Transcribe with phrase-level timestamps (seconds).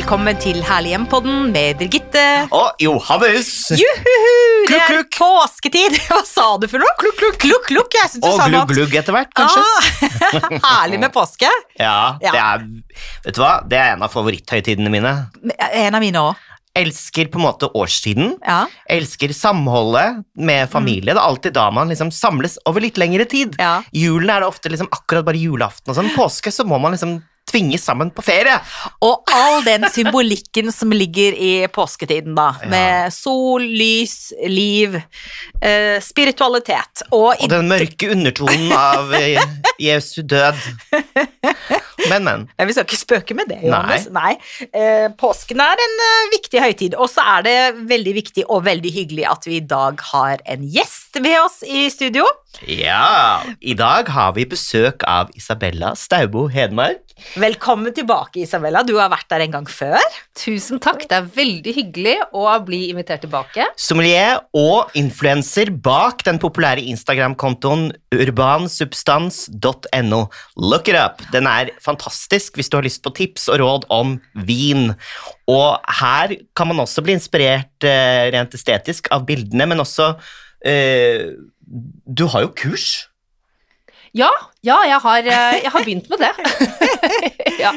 [0.00, 2.22] Velkommen til Herlig hjem-podden med Birgitte.
[2.56, 3.50] Og Johannes!
[3.76, 4.30] Juhuhu!
[4.70, 5.98] Det Klukk, er påsketid!
[6.08, 6.94] Hva sa du for noe?
[6.96, 7.36] Klukk, klukk.
[7.42, 7.96] klukk, klukk.
[7.98, 9.60] Jeg synes du Og sa noe glugg, glugg etter hvert, kanskje.
[9.60, 11.52] Ah, herlig med påske.
[11.76, 12.64] Ja, det er
[13.26, 13.52] Vet du hva?
[13.68, 15.12] Det er en av favoritthøytidene mine.
[15.68, 16.46] En av mine òg.
[16.80, 18.38] Elsker på en måte årstiden.
[18.40, 18.62] Ja.
[18.88, 21.12] Elsker samholdet med familie.
[21.12, 23.60] Det er alltid da man liksom samles over litt lengre tid.
[23.60, 23.82] Ja.
[23.92, 26.14] Julen er det ofte liksom akkurat bare julaften og sånn.
[26.16, 27.18] Påske så må man liksom
[27.50, 28.56] tvinges sammen på ferie.
[29.04, 32.52] Og all den symbolikken som ligger i påsketiden, da.
[32.62, 32.70] Ja.
[32.72, 34.96] Med sol, lys, liv,
[35.60, 37.04] eh, spiritualitet.
[37.10, 39.40] Og, Og den mørke undertonen av eh,
[39.90, 40.58] Jesu død.
[42.08, 42.46] Men, men.
[42.56, 44.08] Nei, Vi skal ikke spøke med det, Johannes.
[44.14, 44.34] Nei.
[44.72, 46.96] Eh, påsken er en eh, viktig høytid.
[46.96, 47.56] Og så er det
[47.90, 51.88] veldig viktig og veldig hyggelig at vi i dag har en gjest ved oss i
[51.92, 52.24] studio.
[52.66, 57.04] Ja, i dag har vi besøk av Isabella Staubo Hedmark.
[57.38, 58.82] Velkommen tilbake, Isabella.
[58.82, 60.00] Du har vært der en gang før.
[60.38, 63.66] Tusen takk, det er veldig hyggelig å bli invitert tilbake.
[63.78, 70.20] Sommelier og influenser bak den populære Instagram-kontoen urbansubstans.no.
[70.56, 71.22] Look it up!
[71.34, 74.92] Den er fantastisk hvis du har lyst på tips og råd om vin.
[75.50, 80.14] Og her kan man også bli inspirert eh, rent estetisk av bildene, men også
[80.64, 81.32] eh,
[82.06, 83.06] Du har jo kurs.
[84.12, 84.30] Ja,
[84.66, 86.32] ja jeg, har, eh, jeg har begynt med det.
[87.64, 87.72] ja.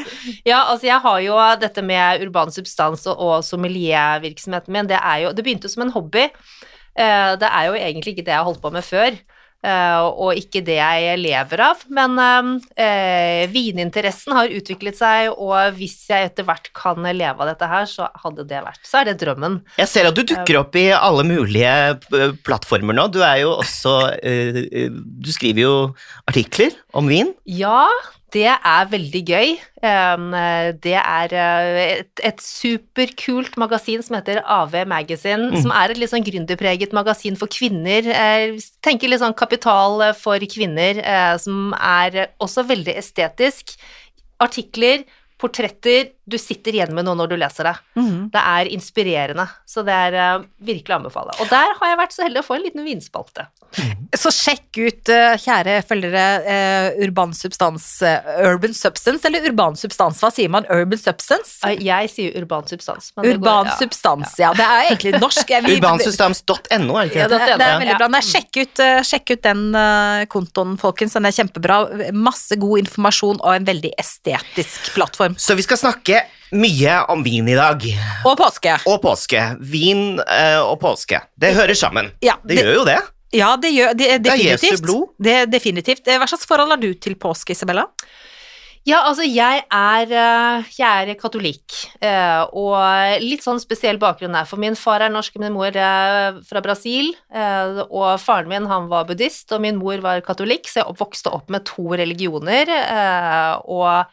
[0.46, 5.34] ja, altså jeg har jo dette med urban substans og, og sommeliervirksomheten min, det, jo,
[5.34, 6.30] det begynte som en hobby.
[6.94, 9.16] Det er jo egentlig ikke det jeg har holdt på med før.
[9.64, 12.20] Eh, og ikke det jeg lever av, men
[12.76, 17.88] eh, vininteressen har utviklet seg, og hvis jeg etter hvert kan leve av dette her,
[17.90, 19.62] så hadde det vært Så er det drømmen.
[19.80, 23.08] Jeg ser at du dukker opp i alle mulige eh, plattformer nå.
[23.14, 25.76] Du er jo også eh, Du skriver jo
[26.30, 27.34] artikler om vin.
[27.50, 27.88] Ja,
[28.34, 29.50] det er veldig gøy.
[30.82, 35.62] Det er uh, et, et superkult magasin som heter AV Magazine, Mm.
[35.62, 38.08] som er et litt sånn gründerpreget magasin for kvinner.
[38.10, 43.76] Eh, Tenker litt sånn kapital eh, for kvinner, eh, som er også veldig estetisk.
[44.42, 45.04] Artikler,
[45.38, 47.74] portretter, du sitter igjen med noe når du leser det.
[48.32, 51.36] Det er inspirerende, så det er uh, virkelig å anbefale.
[51.44, 53.48] Og der har jeg vært så heldig å få en liten vinspalte.
[54.16, 57.88] Så sjekk ut, uh, kjære følgere, uh, Urban Substans,
[58.40, 60.68] Urban Substance, eller Urban Substans, hva sier man?
[60.72, 61.74] Urban Substance?
[61.84, 63.12] Jeg sier urban substans.
[63.16, 63.76] men det går- Urban ja.
[63.82, 64.54] Substans, ja.
[64.56, 65.54] Det er egentlig norsk.
[65.74, 67.58] Urbansubstans.no, er det ikke det, det?
[67.60, 68.10] det er veldig bra.
[68.14, 69.64] Nei, sjekk, ut, sjekk ut den
[70.32, 71.18] kontoen, folkens.
[71.18, 71.80] Den er kjempebra.
[72.16, 75.36] Masse god informasjon og en veldig estetisk plattform.
[75.42, 76.13] Så vi skal snakke
[76.54, 77.86] mye om vin i dag.
[78.30, 78.76] Og påske.
[78.90, 79.42] Og påske.
[79.60, 81.22] Vin uh, og påske.
[81.40, 82.12] Det hører sammen.
[82.26, 83.00] Ja, Det gjør jo det.
[83.34, 85.16] Ja, det gjør det, Det er Jesu blod.
[85.18, 86.06] Det, definitivt.
[86.06, 87.88] Eh, Hva slags forhold har du til påske, Isabella?
[88.84, 91.72] Ja, altså jeg er, eh, jeg er katolikk,
[92.04, 92.76] eh, og
[93.24, 97.14] litt sånn spesiell bakgrunn der, for min far er norsk, min mor er fra Brasil,
[97.34, 101.32] eh, og faren min han var buddhist, og min mor var katolikk, så jeg vokste
[101.32, 104.04] opp med to religioner, eh, og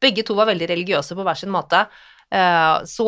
[0.00, 1.86] begge to var veldig religiøse på hver sin måte.
[2.30, 3.06] Eh, Så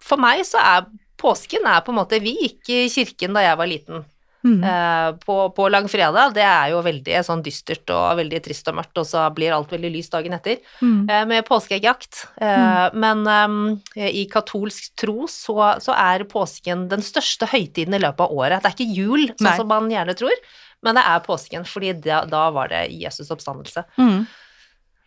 [0.00, 0.86] for meg så er
[1.18, 4.04] påsken er på en måte, vi gikk i kirken da jeg var liten,
[4.46, 4.62] Mm.
[4.62, 9.00] Eh, på, på langfredag, det er jo veldig sånn dystert og veldig trist og mørkt,
[9.00, 11.10] og så blir alt veldig lyst dagen etter, Mm.
[11.10, 12.20] eh, med påskeeggjakt.
[12.38, 12.94] Mm.
[12.94, 18.30] Men um, i katolsk tro så, så er påsken den største høytiden i løpet av
[18.30, 18.62] året.
[18.62, 20.38] Det er ikke jul, sånn som man gjerne tror,
[20.84, 23.82] men det er påsken, fordi da, da var det Jesus oppstandelse.
[23.98, 24.26] Mm.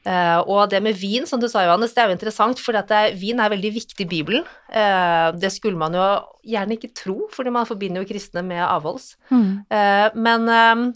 [0.08, 2.78] Eh, og det med vin, som du sa, Johannes, det er jo interessant, for
[3.20, 4.46] vin er veldig viktig i Bibelen.
[4.70, 6.04] Uh, det skulle man jo
[6.46, 9.16] gjerne ikke tro, fordi man forbinder jo kristne med avholds.
[9.30, 9.66] Mm.
[9.68, 10.94] Uh, men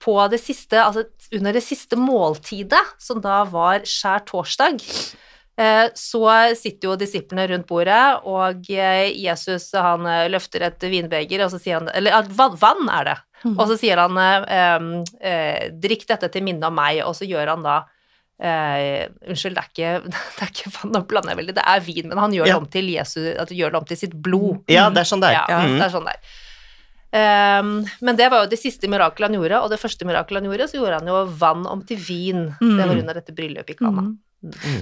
[0.00, 1.04] på det siste, altså
[1.36, 4.80] under det siste måltidet, som da var skjær torsdag,
[5.98, 6.24] så
[6.56, 11.60] sitter jo disiplene rundt bordet, og eh, Jesus han eh, løfter et vinbeger, og så
[11.60, 13.16] sier han Eller vann, er det.
[13.50, 14.84] Og så sier han eh,
[15.20, 17.80] eh, 'drikk dette til minne om meg', og så gjør han da
[18.40, 21.82] Uh, unnskyld, det er, ikke, det er ikke vann, nå blander jeg veldig, det er
[21.84, 22.54] vin, men han gjør Ja.
[22.54, 24.62] det om til Jesus, at gjør det om til sitt blod.
[24.72, 25.42] Ja, det er sånn det er.
[25.44, 25.74] Ja, mm.
[25.76, 26.30] det er sånn det er.
[27.10, 30.48] Um, men det var jo det siste mirakelet han gjorde, og det første mirakelet han
[30.48, 32.46] gjorde, så gjorde han jo vann om til vin.
[32.62, 32.74] Mm.
[32.78, 34.06] Det var under dette bryllupet i Kana.
[34.08, 34.16] Mm.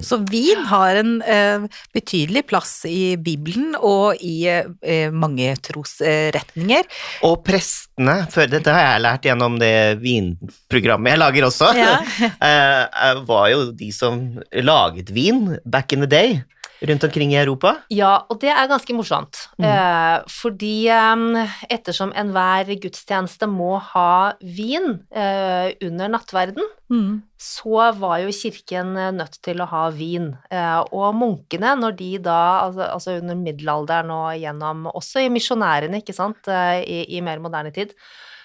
[0.03, 1.65] Så vin har en eh,
[1.95, 6.87] betydelig plass i Bibelen og i eh, mange trosretninger.
[7.27, 11.97] Og prestene, for dette har jeg lært gjennom det vinprogrammet jeg lager også, Ja.
[12.49, 14.23] eh, var jo de som
[14.55, 16.39] laget vin back in the day.
[16.81, 17.75] Rundt omkring i Europa?
[17.93, 19.41] Ja, og det er ganske morsomt.
[19.59, 19.67] Mm.
[19.69, 27.11] Eh, fordi eh, ettersom enhver gudstjeneste må ha vin eh, under nattverden, mm.
[27.41, 30.31] så var jo kirken nødt til å ha vin.
[30.51, 36.03] Eh, og munkene, når de da, altså, altså under middelalderen og gjennom Også i misjonærene,
[36.03, 37.95] ikke sant, i, i mer moderne tid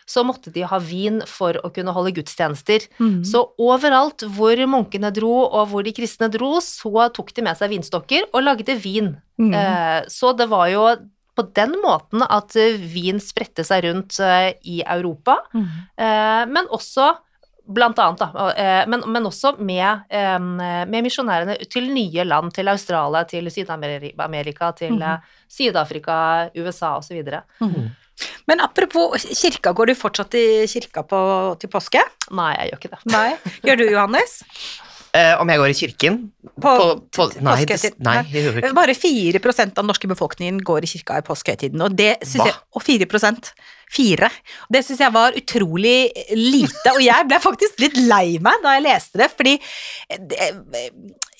[0.09, 2.87] så måtte de ha vin for å kunne holde gudstjenester.
[2.99, 3.21] Mm.
[3.27, 7.73] Så overalt hvor munkene dro, og hvor de kristne dro, så tok de med seg
[7.75, 9.15] vinstokker og lagde vin.
[9.41, 9.51] Mm.
[9.57, 10.87] Eh, så det var jo
[11.35, 15.69] på den måten at eh, vin spredte seg rundt eh, i Europa, mm.
[15.97, 17.13] eh, men også
[17.63, 23.47] Blant annet, da, men, men også med, med, misjonærene til nye land, til Australia, til
[23.47, 25.23] Syd-Amerika, til mm.
[25.47, 26.17] Syd-Afrika,
[26.59, 27.21] USA osv.
[27.63, 27.85] Mm.
[28.49, 31.19] Men apropos kirka, går du fortsatt i kirka på,
[31.61, 32.01] til påske?
[32.35, 33.03] Nei, jeg gjør ikke det.
[33.13, 33.29] Nei.
[33.63, 34.41] Gjør du, Johannes?
[35.13, 36.15] Eh, om jeg går i kirken?
[36.57, 38.71] På, på, på nei, det, nei, det gjør ikke.
[38.79, 42.81] Bare 4 av den norske befolkningen går i kirka i påskehøytiden, og det jeg Og
[42.81, 43.05] 4
[43.93, 44.29] Fire.
[44.73, 45.97] Det syns jeg var utrolig
[46.33, 49.53] lite, og jeg ble faktisk litt lei meg da jeg leste det, fordi
[50.29, 50.49] det,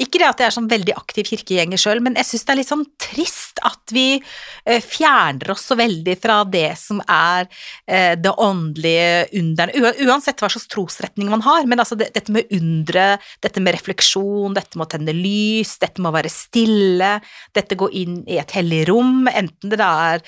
[0.03, 2.59] Ikke det at jeg er sånn veldig aktiv kirkegjenger sjøl, men jeg syns det er
[2.59, 7.47] litt sånn trist at vi eh, fjerner oss så veldig fra det som er
[7.88, 13.17] eh, det åndelige underne, uansett hva slags trosretning man har, men altså dette med undre,
[13.44, 17.13] dette med refleksjon, dette med å tenne lys, dette med å være stille,
[17.55, 20.25] dette gå inn i et hellig rom, enten det da er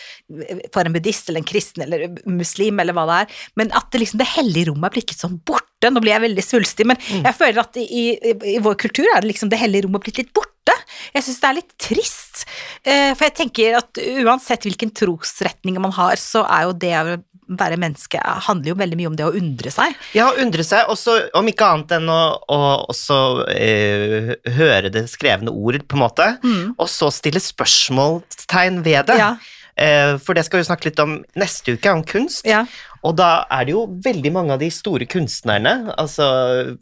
[0.73, 4.03] for en buddhist eller en kristen eller muslim, eller hva det er, men at det,
[4.03, 5.91] liksom, det hellige rommet er blitt sånn borte.
[5.91, 7.23] Nå blir jeg veldig svulstig, men mm.
[7.27, 10.23] jeg føler at i, i, i, vår kultur er det liksom det hellige rommet blitt
[10.23, 10.73] litt borte.
[11.13, 12.43] Jeg syns det er litt trist,
[12.87, 17.17] eh, for jeg tenker at uansett hvilken trosretning man har, så er jo det å
[17.45, 19.93] være menneske handler jo veldig mye om det å undre seg.
[20.17, 22.21] Ja, undre seg, også, om ikke annet enn å,
[22.51, 22.59] å
[22.89, 23.19] også,
[23.53, 26.75] eh, høre det skrevne ord, på en måte, mm.
[26.79, 29.19] og så stille spørsmålstegn ved det.
[29.21, 29.35] Ja.
[29.75, 32.45] Eh, for det skal vi snakke litt om neste uke, om kunst.
[32.47, 32.63] Ja.
[33.05, 36.25] Og da er det jo veldig mange av de store kunstnerne, altså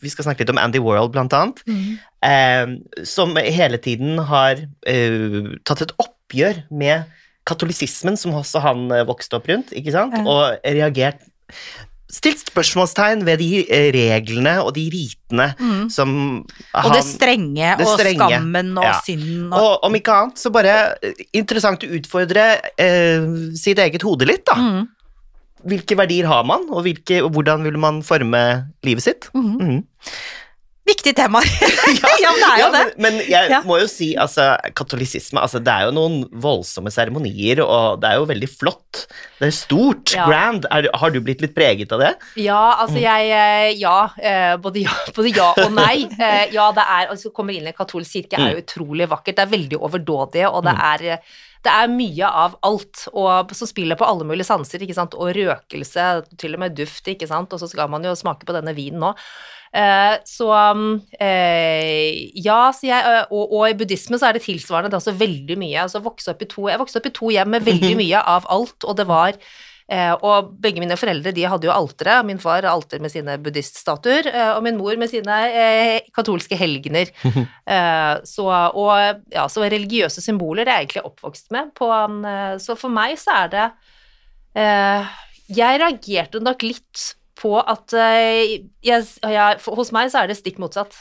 [0.02, 1.98] vi skal snakke litt om Andy World blant annet, mm.
[2.28, 7.10] eh, som hele tiden har eh, tatt et oppgjør med
[7.50, 10.24] katolisismen, som også han vokste opp rundt, ikke sant, ja.
[10.24, 11.26] og reagert
[12.14, 15.86] stilt spørsmålstegn ved de eh, reglene og de ritene mm.
[15.94, 16.12] som
[16.74, 18.20] han Og det strenge det og strenge.
[18.20, 18.96] skammen og ja.
[19.06, 19.58] synden og...
[19.60, 22.46] og om ikke annet, så bare eh, interessant å utfordre
[22.78, 23.26] eh,
[23.60, 24.60] sitt eget hode litt, da.
[24.60, 24.86] Mm.
[25.74, 28.42] Hvilke verdier har man, og hvilke, hvordan vil man forme
[28.84, 29.30] livet sitt?
[29.34, 29.84] Mm.
[30.84, 31.48] Viktige temaer.
[32.04, 32.82] ja, ja, det er jo ja, det.
[32.98, 33.62] Men, men jeg ja.
[33.64, 38.20] må jo si, altså, katolisisme altså, Det er jo noen voldsomme seremonier, og det er
[38.20, 39.06] jo veldig flott.
[39.40, 40.68] Det er stort, grand.
[40.68, 42.12] Er, har du blitt litt preget av det?
[42.44, 43.04] Ja, altså mm.
[43.06, 43.96] jeg eh, Ja.
[44.20, 46.04] Eh, både ja, både ja og nei.
[46.12, 48.68] Eh, ja, det er Altså, kommer komme inn i en katolsk kirke er jo mm.
[48.68, 49.40] utrolig vakkert.
[49.40, 50.86] Det er veldig overdådig, og det mm.
[50.92, 51.26] er
[51.64, 55.32] det er mye av alt og, som spiller på alle mulige sanser, ikke sant, og
[55.38, 56.08] røkelse,
[56.40, 59.00] til og med duft, ikke sant, og så skal man jo smake på denne vinen
[59.00, 59.14] nå.
[59.74, 60.50] Eh, så
[61.18, 65.02] eh, ja, sier jeg, eh, og, og, i buddhisme så er det tilsvarende det er
[65.02, 65.84] også veldig mye.
[65.88, 69.00] Altså, vokste to, jeg vokste opp i to hjem med veldig mye av alt, og
[69.00, 69.40] det var
[69.94, 72.16] og begge mine foreldre de hadde jo altere.
[72.26, 75.36] Min far alter med sine buddhiststatuer, og min mor med sine
[76.16, 77.12] katolske helgener.
[78.34, 81.74] så, og ja, så religiøse symboler er jeg egentlig oppvokst med.
[81.78, 81.92] På,
[82.64, 83.68] så for meg så er det
[85.60, 87.06] Jeg reagerte nok litt
[87.44, 90.96] på at eh, jeg, jeg, hos meg så er det stikk motsatt.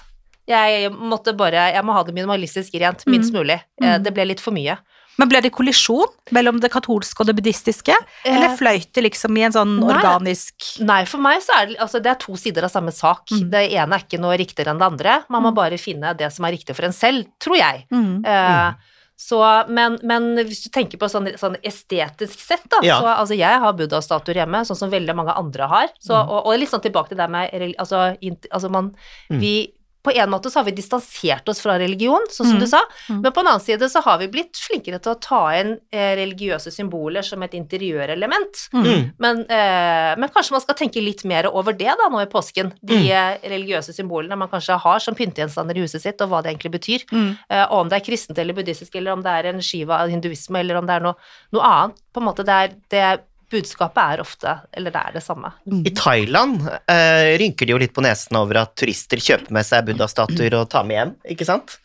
[0.51, 3.39] Jeg måtte bare Jeg må ha det minimalistisk rent, minst mm.
[3.39, 3.61] mulig.
[3.81, 4.03] Eh, mm.
[4.03, 4.81] Det ble litt for mye.
[5.21, 7.95] Men ble det kollisjon mellom det katolske og det buddhistiske?
[8.25, 11.69] Eller eh, fløyt det liksom i en sånn nei, organisk Nei, for meg så er
[11.69, 13.27] det altså det er to sider av samme sak.
[13.29, 13.51] Mm.
[13.53, 15.19] Det ene er ikke noe riktigere enn det andre.
[15.33, 15.59] Man må mm.
[15.59, 17.85] bare finne det som er riktig for en selv, tror jeg.
[17.93, 18.25] Mm.
[18.25, 18.92] Uh,
[19.23, 19.39] så,
[19.69, 22.97] men, men, hvis du tenker på sånn, sånn estetisk sett, da, ja.
[22.99, 25.93] så altså jeg har buddha-statuer hjemme, sånn som veldig mange andre har.
[26.01, 26.33] Så, mm.
[26.33, 28.91] og, og, litt sånn tilbake til det med altså, altså man,
[29.31, 29.39] mm.
[29.39, 29.55] vi
[30.03, 32.63] på en måte så har vi distansert oss fra religion, sånn som mm.
[32.63, 33.21] du sa, mm.
[33.23, 36.13] men på en annen side så har vi blitt flinkere til å ta inn eh,
[36.19, 38.65] religiøse symboler som et interiørelement.
[38.75, 38.83] Mm.
[38.83, 39.05] mm.
[39.23, 42.75] Men, eh, men, kanskje man skal tenke litt mer over det da nå i påsken,
[42.83, 43.09] de mm.
[43.15, 46.75] eh, religiøse symbolene man kanskje har som pyntegjenstander i huset sitt, og hva det egentlig
[46.79, 47.07] betyr.
[47.13, 47.29] Mm.
[47.49, 50.11] Eh, og om det er kristent eller buddhistisk, eller om det er en skiva av
[50.13, 52.03] hinduisme, eller om det er noe, noe annet.
[52.13, 55.53] På en måte det er, det er budskapet er ofte, eller det er det samme.
[55.69, 59.87] I Thailand eh, rynker de jo litt på nesen over at turister kjøper med seg
[59.89, 61.77] buddha-statuer og tar med hjem, ikke sant?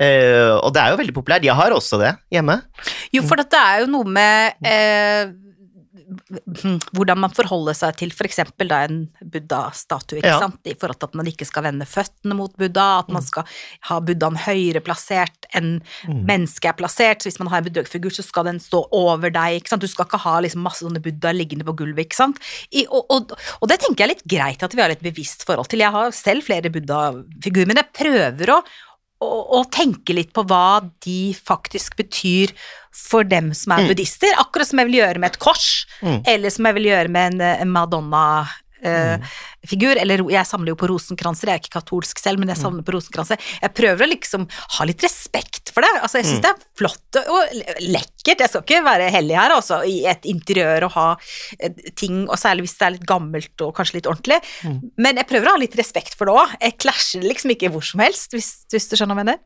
[0.00, 1.44] Eh, og det er jo veldig populært.
[1.44, 2.56] Jeg har også det hjemme.
[3.12, 5.32] Jo, for dette er jo noe med uh,
[6.94, 10.38] hvordan man forholder seg til eksempel en buddha-statue, Ja.
[10.64, 13.44] i forhold til at man ikke skal vende føttene mot buddha, at man skal
[13.88, 18.22] ha buddhaen høyere plassert enn mennesket er plassert, så hvis man har en buddha-figur, så
[18.22, 21.32] skal den stå over deg, ikke sant, du skal ikke ha liksom masse sånne buddha
[21.32, 22.38] liggende på gulvet, ikke sant,
[22.70, 25.44] I, og, og, og det tenker jeg er litt greit at vi har et bevisst
[25.48, 28.62] forhold til, jeg har selv flere buddha-figurer, men jeg prøver å
[29.20, 32.54] og tenke litt på hva de faktisk betyr
[32.96, 34.32] for dem som er buddhister.
[34.40, 36.22] Akkurat som jeg vil gjøre med et kors, Mm.
[36.26, 39.96] eller som jeg vil gjøre med en, eh, Madonna-figur.
[40.00, 42.92] eller jeg samler jo på rosenkranser, jeg er ikke katolsk selv, men jeg samler på
[42.96, 43.36] rosenkranser.
[43.60, 44.48] Jeg prøver å liksom
[44.78, 45.90] ha litt respekt for det.
[46.00, 48.40] Altså, jeg syns det er flott og- lekkert.
[48.44, 51.06] Jeg skal ikke være hellig her, altså, i et interiør og ha
[51.58, 54.40] eh, ting, og særlig hvis det er litt gammelt og kanskje litt ordentlig.
[55.00, 56.56] Men jeg prøver å ha litt respekt for det òg.
[56.60, 59.40] Jeg klasjer liksom ikke hvor som helst, hvis, hvis du skjønner hva jeg mener.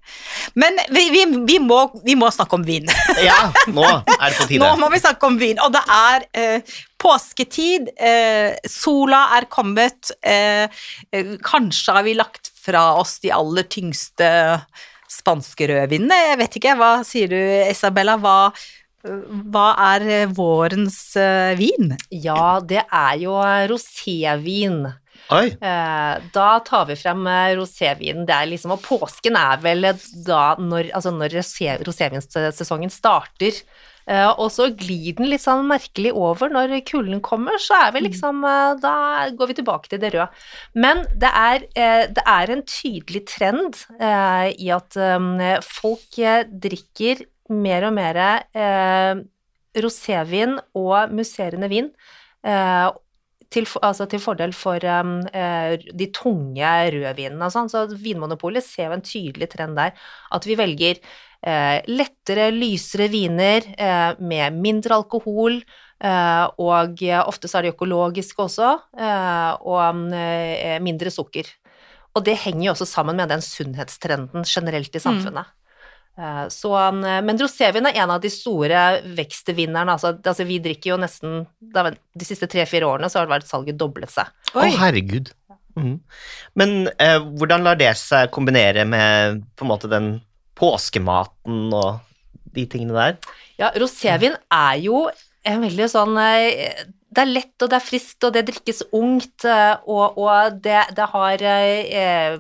[0.58, 2.88] Men vi, vi, vi, må, vi må snakke om vin.
[3.24, 3.38] Ja,
[3.70, 4.60] nå er det på tide.
[4.60, 7.88] Nå må vi snakke om vin, og det er eh, påsketid.
[7.96, 10.10] Eh, sola er kommet.
[10.24, 10.66] Eh,
[11.14, 14.28] eh, kanskje har vi lagt fra oss de aller tyngste
[15.14, 16.18] spanske rødvinene.
[16.30, 17.38] Jeg vet ikke, hva sier du,
[17.70, 18.16] Isabella?
[18.20, 18.50] Hva,
[19.54, 21.94] hva er eh, vårens eh, vin?
[22.10, 23.38] Ja, det er jo
[23.70, 24.84] rosévin.
[25.32, 25.46] Oi.
[25.56, 28.26] Eh, da tar vi frem eh, rosévinen.
[28.28, 29.88] Det er liksom, og påsken er vel
[30.26, 33.62] da når, altså når rosé, rosévinsesongen starter.
[34.04, 38.02] Eh, og så glir den litt sånn merkelig over når kulden kommer, så er vi
[38.04, 38.96] liksom eh, Da
[39.32, 40.28] går vi tilbake til det røde.
[40.76, 44.96] Men det er, eh, det er en tydelig trend i at
[45.64, 46.18] folk
[46.64, 48.18] drikker mer og mer
[49.74, 51.88] rosévin og musserende vin.
[53.54, 57.70] Til, altså til fordel for um, de tunge rødvinene og sånn.
[57.70, 59.94] Så Vinmonopolet ser jo en tydelig trend der.
[60.34, 60.98] At vi velger
[61.86, 65.58] lettere, lysere viner eh, med mindre alkohol.
[66.04, 71.48] eh, og eh, ofte så er de økologiske også, eh, og eh, mindre sukker.
[72.14, 75.50] Og det henger jo også sammen med den sunnhetstrenden generelt i samfunnet.
[75.50, 75.60] Mm.
[76.54, 79.96] Så, eh, men rosévin er en av de store vekstvinnerne.
[79.96, 83.80] Altså, altså vi drikker jo nesten De siste tre-fire årene så har det vært salget
[83.80, 84.30] doblet seg.
[84.54, 85.32] Å, herregud.
[85.74, 85.96] Mm.
[86.54, 90.14] Men eh, hvordan lar det seg kombinere med på en måte den
[90.58, 92.00] påskematen og
[92.54, 93.16] de tingene der?
[93.58, 95.06] Ja, rosévin er jo
[95.44, 96.84] en veldig sånn eh,
[97.14, 100.80] Det er lett, og det er friskt, og det drikkes ungt, eh, og, og det,
[100.96, 102.38] det har eh,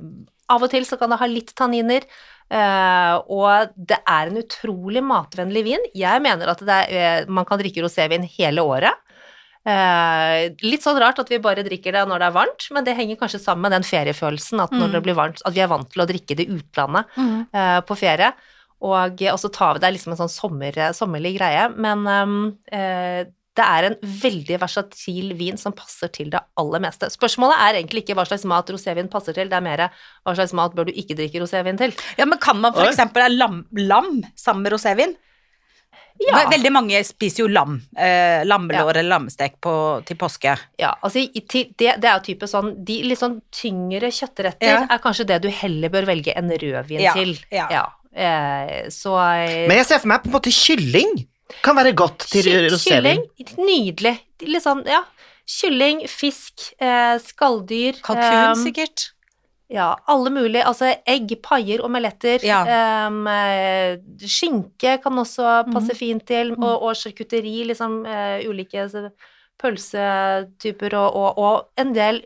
[0.50, 2.06] Av og til så kan det ha litt tanniner.
[2.50, 5.86] eh, og det er en utrolig matvennlig vin.
[5.96, 9.03] Jeg mener at er, eh, man kan drikke rosévin hele året.
[9.64, 12.96] Eh, litt sånn rart at vi bare drikker det når det er varmt, men det
[12.98, 14.92] henger kanskje sammen med den feriefølelsen, at når Mm.
[14.92, 17.96] det blir varmt, at vi er vant til å drikke det utlandet utlandet eh, på
[17.96, 18.32] ferie.
[18.84, 21.68] Og, og så tar vi det liksom en sånn sommer, sommerlig greie.
[21.80, 22.04] Men
[22.70, 27.06] eh, det er en veldig versatil vin som passer til det aller meste.
[27.08, 29.86] Spørsmålet er egentlig ikke hva slags mat rosévin passer til, det er mer
[30.24, 31.94] hva slags mat bør du ikke drikke rosévin til.
[32.18, 35.14] Ja, men kan man for eksempel ha lam, lam sammen med rosévin?
[36.30, 36.44] Ja.
[36.50, 39.74] Veldig mange spiser jo lam, eh, lammelår eller lammestek på,
[40.06, 40.54] til påske.
[40.80, 44.86] Ja, altså det, det er jo type sånn De litt sånn tyngre kjøttretter Ja.
[44.88, 47.36] er kanskje det du heller bør velge en rødvin Ja, til.
[47.50, 47.84] ja.
[48.14, 51.26] Eh, så eh, Men jeg ser for meg på en måte kylling
[51.62, 53.20] kan være godt til rosévin.
[53.20, 53.24] Kylling,
[53.58, 54.14] nydelig.
[54.48, 55.02] Litt sånn, ja.
[55.46, 57.98] Kylling, fisk, eh, skalldyr.
[58.02, 59.10] Kalkun, eh, sikkert.
[59.72, 60.64] Ja, alle mulige.
[60.68, 62.42] Altså egg, paier, omeletter.
[62.44, 62.60] Ja.
[63.30, 63.94] eh,
[64.28, 65.98] skinke kan også passe mm.
[65.98, 68.84] fint til, og, og charkuteri, liksom uh, ulike
[69.60, 72.22] pølsetyper, og, og, og en del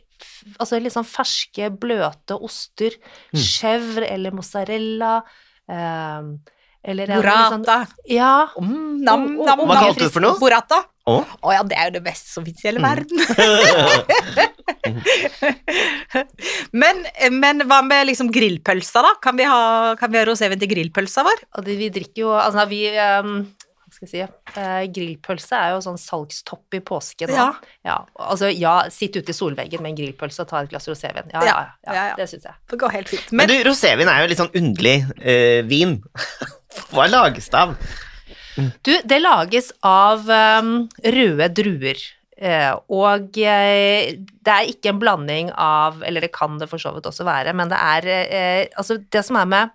[0.58, 2.96] altså sånn ferske, bløte oster.
[3.32, 3.42] Mm.
[3.42, 5.18] Chèvre eller mozzarella.
[5.68, 6.38] em,
[6.84, 8.48] eller en sånn- Ja.
[8.56, 10.38] Om, nam, nam, Hva kalte du for noe?
[10.38, 10.84] Burrata.
[11.08, 11.24] Å?
[11.42, 12.88] Å ja, det er jo det beste som fins i hele Mm.
[12.88, 13.18] verden.
[16.72, 17.04] men,
[17.40, 19.12] men hva med liksom grillpølsa, da?
[19.22, 21.38] Kan vi ha, kan vi ha rosévin til grillpølsa vår?
[21.58, 23.32] Og det, vi drikker jo Altså, vi um,
[23.88, 24.20] Hva skal jeg si
[24.60, 27.28] uh, Grillpølse er jo sånn salgstopp i påsken.
[27.32, 27.48] Ja.
[27.88, 27.96] ja.
[28.20, 31.28] Altså, ja, sitt ute i solveggen med en grillpølse og ta et glass rosévin.
[31.32, 31.52] Ja, ja, Ja,
[31.88, 32.16] ja, ja, ja.
[32.20, 32.56] Det syns jeg.
[32.68, 33.26] Det går helt fint.
[33.32, 35.92] Men Men, du, rosévin er jo litt sånn underlig uh, vin.
[36.92, 37.74] Hva lages det av?
[38.58, 40.72] Du, det lages av um,
[41.04, 42.00] røde druer.
[42.38, 46.92] Uh, og uh, det er ikke en blanding av Eller det kan det for så
[46.94, 49.74] vidt også være, men det er uh, Altså, det som er med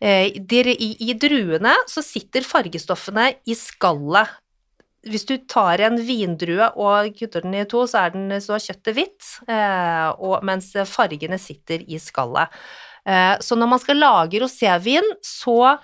[0.00, 4.30] de, i, I druene så sitter fargestoffene i skallet.
[5.04, 8.96] Hvis du tar en vindrue og kutter den i to, så er, den, så kjøttet
[8.96, 12.48] hvitt, og, mens fargene sitter i skallet.
[13.44, 15.76] Så når man skal lage rosévin, så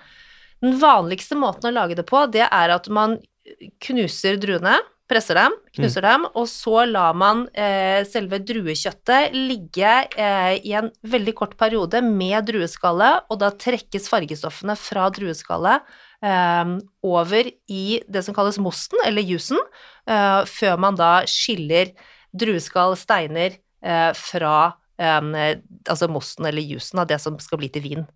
[0.65, 3.19] Den vanligste måten å lage det på, det er at man
[3.85, 10.57] knuser druene, presser dem, knuser dem, og så lar man eh, selve druekjøttet ligge eh,
[10.67, 15.87] i en veldig kort periode med drueskallet, og da trekkes fargestoffene fra drueskallet
[16.27, 16.75] eh,
[17.07, 19.63] over i det som kalles mosten, eller jusen,
[20.11, 21.95] eh, før man da skiller
[22.37, 24.57] drueskall, steiner, eh, fra
[24.99, 25.55] eh,
[25.87, 28.07] altså mosten eller jusen av det som skal bli til vin.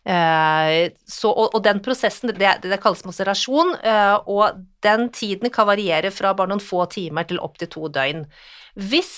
[0.00, 5.68] Eh, så, og, og, den prosessen, det, det kalles maserasjon, eh, og den tiden kan
[5.68, 8.24] variere fra bare noen få timer til opptil to døgn.
[8.80, 9.12] Hvis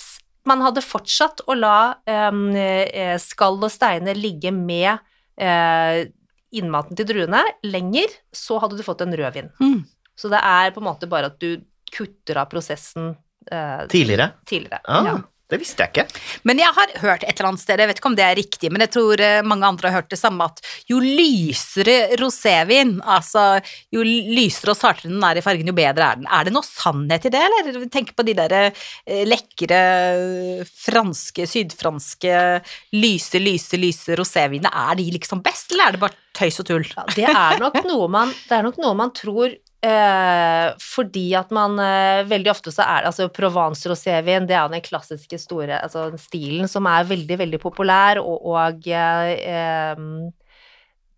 [0.48, 4.96] man hadde fortsatt å la eh, skall og steiner ligge med
[5.38, 6.02] eh,
[6.52, 9.52] innmaten til druene lenger, så hadde du fått en rødvin.
[9.62, 9.82] Mm.
[10.18, 11.62] Så det er på en måte bare at du
[11.92, 13.12] kutter av prosessen
[13.50, 14.32] eh, tidligere.
[14.48, 14.82] tidligere.
[14.84, 15.06] Ah.
[15.06, 15.14] Ja.
[15.52, 16.22] Det visste jeg ikke.
[16.48, 18.70] Men jeg har hørt et eller annet sted, jeg vet ikke om det er riktig,
[18.72, 23.44] men jeg tror eh, mange andre har hørt det samme, at jo lysere rosévin, altså
[23.92, 26.28] jo lysere og sartere den er i fargen, jo bedre er den.
[26.32, 27.84] Er det noe sannhet i det, eller?
[27.92, 29.82] Tenk på de der eh, lekre
[30.72, 32.38] franske, sydfranske
[32.96, 34.72] lyse, lyse, lyse rosévinene.
[34.72, 36.88] Er de liksom best, eller er det bare tøys og tull?
[36.96, 41.50] Ja, det er nok noe man, det er nok noe man tror Eh, fordi at
[41.50, 45.80] man eh, veldig ofte så er det altså Provence rosévin, det er den klassiske store
[45.82, 50.04] altså stilen som er veldig, veldig populær, og, og eh,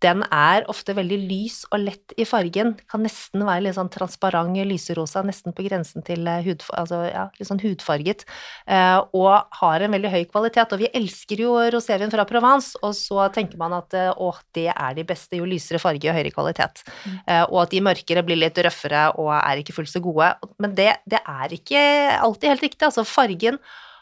[0.03, 2.73] den er ofte veldig lys og lett i fargen.
[2.91, 7.25] Kan nesten være litt sånn transparent lyserosa, nesten på grensen til eh, hud, altså, ja,
[7.39, 8.25] litt sånn hudfarget.
[8.67, 10.75] Eh, og har en veldig høy kvalitet.
[10.75, 14.69] Og vi elsker jo rosévin fra Provence, og så tenker man at eh, å, det
[14.73, 16.83] er de beste, jo lysere farge og høyere kvalitet.
[17.05, 17.17] Mm.
[17.23, 20.33] Eh, og at de mørkere blir litt røffere og er ikke fullt så gode.
[20.61, 21.81] Men det, det er ikke
[22.19, 22.85] alltid helt riktig.
[22.89, 23.61] Altså fargen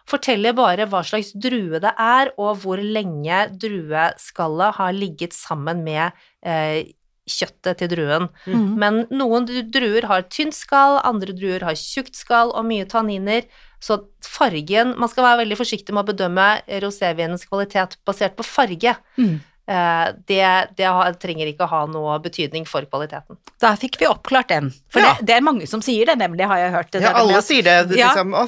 [0.10, 6.12] forteller bare hva slags drue det er, og hvor lenge drueskallet har ligget sammen med
[6.45, 6.91] eh,
[7.29, 8.27] kjøttet til druen.
[8.45, 8.65] Mm.
[8.79, 13.48] Men noen druer har tynt skall, andre druer har tjukt skall og mye tanniner.
[13.83, 16.48] Så fargen Man skal være veldig forsiktig med å bedømme
[16.83, 18.95] rosévinens kvalitet basert på farge.
[19.19, 19.41] Mm.
[19.63, 20.43] Eh, det,
[20.75, 20.89] det,
[21.24, 23.38] trenger ikke å ha noe betydning for kvaliteten.
[23.63, 24.67] Da fikk vi oppklart den.
[24.91, 25.13] For ja.
[25.15, 26.97] det, det, er mange som sier det, nemlig, har jeg hørt.
[26.99, 27.78] ja, alle sier det.
[27.93, 28.43] Liksom, ja.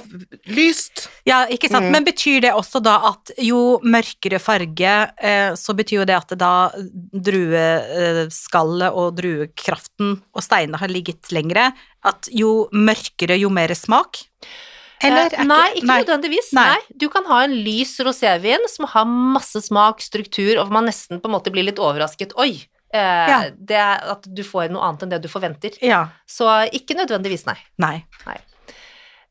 [0.58, 1.06] lyst.
[1.28, 1.88] Ja, ikke sant.
[1.88, 1.96] Mm.
[1.96, 6.36] Men betyr det også da at jo mørkere farge, eh, så betyr jo det at
[6.36, 6.54] det da
[7.32, 11.72] drueskallet og druekraften og steinene har ligget lengre,
[12.06, 14.26] at jo mørkere, jo mer smak?
[15.04, 16.00] Eller, eh, nei, ikke nei.
[16.04, 16.54] nødvendigvis.
[16.56, 16.68] Nei.
[16.72, 16.98] nei.
[17.02, 21.30] Du kan ha en lys rosévin som har masse smak, struktur, og man nesten på
[21.30, 22.36] en måte blir litt overrasket.
[22.42, 22.54] Oi!
[22.96, 23.40] Eh, ja.
[23.52, 25.76] det er at du får noe annet enn det du forventer.
[25.84, 26.06] Ja.
[26.30, 27.58] Så ikke nødvendigvis, nei.
[27.82, 27.98] Nei.
[28.26, 28.40] nei.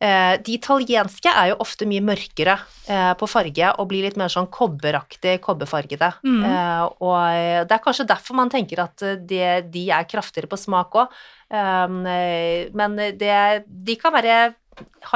[0.04, 2.56] Eh, de italienske er jo ofte mye mørkere
[2.90, 6.10] eh, på farge og blir litt mer sånn kobberaktig, kobberfargede.
[6.26, 6.42] Mm.
[6.48, 10.98] Eh, og det er kanskje derfor man tenker at det, de er kraftigere på smak
[11.04, 11.16] òg.
[11.54, 14.54] men det, de kan være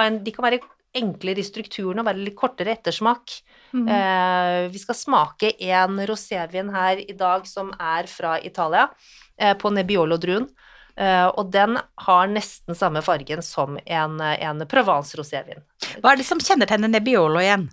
[0.05, 0.61] en, de kan være
[0.99, 3.35] enklere i strukturen og være litt kortere ettersmak.
[3.77, 3.89] Mm.
[3.93, 8.89] Eh, vi skal smake en rosévin her i dag som er fra Italia,
[9.39, 10.49] eh, på Nebbiolo-druen.
[10.99, 15.63] Eh, og den har nesten samme fargen som en, en Provence-rosévin.
[16.03, 17.69] Hva er det som kjennetegner Nebbiolo igjen?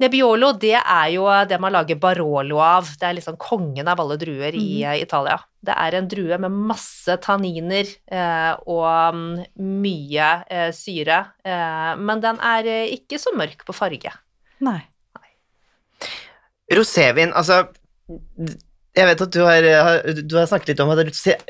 [0.00, 2.88] Nebbiolo det er jo det man lager Barolo av.
[2.96, 4.94] Det er liksom kongen av alle druer i mm.
[5.02, 5.36] Italia.
[5.60, 9.42] Det er en drue med masse tanniner eh, og mm,
[9.82, 14.14] mye eh, syre, eh, men den er eh, ikke så mørk på farge.
[14.64, 14.80] Nei.
[15.20, 16.08] Nei.
[16.78, 17.66] Rosévin, altså
[18.96, 19.66] jeg vet at du har,
[20.16, 21.04] du har, snakket litt om at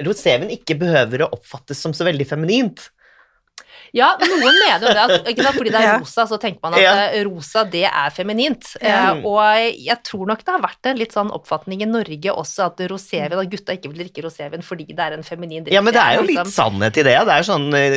[0.05, 2.91] rosévin ikke behøver å oppfattes som så veldig feminint.
[3.97, 6.77] Ja, noen mener jo det, at, ikke sant, fordi det er rosa, så tenker man
[6.79, 6.93] at ja.
[7.09, 8.69] Eh, rosa, det er feminint.
[8.79, 8.87] Mm.
[8.87, 12.69] Uh, og jeg tror nok det har vært en litt sånn oppfatning i Norge også
[12.69, 15.75] at rosévin, at gutta ikke vil drikke rosévin fordi det er en feminin drikk.
[15.75, 16.53] Ja, men det er jo litt liksom.
[16.55, 17.17] sannhet i det.
[17.27, 17.97] Det er sånn uh,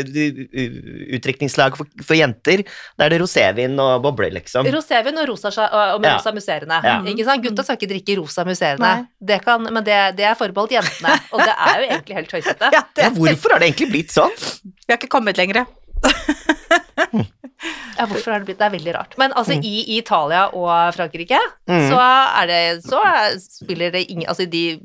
[1.19, 2.65] utdrikningslag for, for, jenter.
[2.97, 4.67] Da er det rosévin og bobler, liksom.
[4.73, 6.17] Rosévin og, rosa, og med ja.
[6.17, 6.82] rosa musserende.
[6.86, 6.97] Ja.
[7.13, 7.45] Ikke sant?
[7.45, 11.15] Gutta skal ikke drikke rosa musserende, det kan, men det, det, er forbeholdt jentene.
[11.36, 12.71] Og det er jo egentlig helt tøysete.
[13.03, 14.32] Ja, hvorfor har det egentlig blitt sånn?
[14.63, 15.63] Vi har ikke kommet lenger.
[17.98, 19.18] ja, hvorfor har det blitt Det er veldig rart.
[19.22, 19.68] Men altså, mm.
[19.68, 21.39] i, i, Italia og Frankrike
[21.70, 21.88] mm.
[21.92, 23.00] så er det Så
[23.44, 24.82] spiller det ingen Altså, de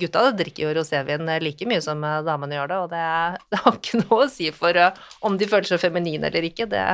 [0.00, 3.04] gutta drikker jo rosévin like mye som damene gjør det, og det,
[3.52, 6.68] det, har ikke noe å si for uh, om de føler seg feminine eller ikke.
[6.70, 6.84] Det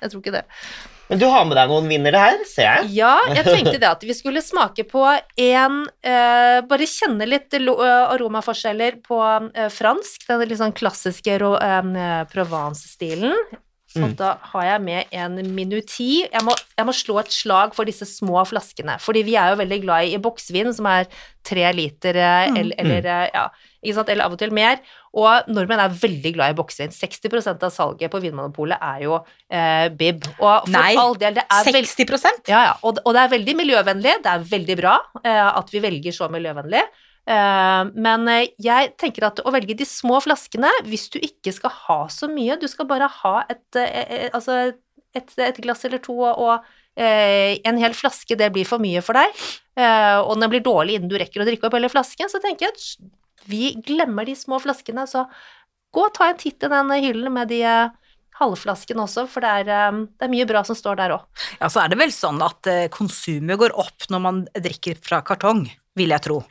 [0.00, 0.44] Jeg tror ikke det.
[1.10, 2.90] Men du har med deg noen vinnere her, ser jeg.
[3.00, 8.12] Ja, jeg tenkte det at vi skulle smake på en eh, Bare kjenne litt eh,
[8.14, 9.18] aromaforskjeller på
[9.50, 13.34] eh, fransk, den litt sånn klassiske eh, Provence-stilen.
[13.90, 14.12] Så mm.
[14.20, 16.22] da har jeg med en minuti.
[16.22, 19.58] Jeg må, jeg må, slå et slag for disse små flaskene, fordi vi er jo
[19.58, 21.08] veldig glad i, i boksvin, som er
[21.46, 22.60] tre liter eh, mm.
[22.60, 23.48] eller, eller, eh, ja,
[24.04, 24.78] eller av og til mer.
[25.18, 26.94] Og nordmenn er veldig glad i boksvin.
[26.94, 29.18] 60% av salget på Vinmonopolet er jo
[29.50, 30.22] eh, bib.
[30.38, 33.58] Og for Nei, all del, det er 60% ja, ja, og, og det er veldig
[33.64, 34.18] miljøvennlig.
[34.22, 36.86] Det er veldig bra eh, at vi velger så miljøvennlig.
[37.30, 41.74] Eh, men eh, jeg tenker at å velge de små flaskene, hvis du ikke skal
[41.86, 44.58] ha så mye, du skal bare ha et, eh, altså
[45.14, 49.36] et, et glass eller to og, en hel flaske, det blir for mye for deg,
[50.26, 52.74] og den blir dårlig innen du rekker å drikke opp hele flasken, så tenker jeg
[52.74, 55.22] at vi glemmer de små flaskene, så
[55.94, 57.62] gå og ta en titt i den hyllen med de
[58.42, 61.46] halvflasken også, for det er, det er mye bra som står der òg.
[61.62, 65.64] Ja, så er det vel sånn at konsumet går opp når man drikker fra kartong,
[65.96, 66.42] vil jeg tro.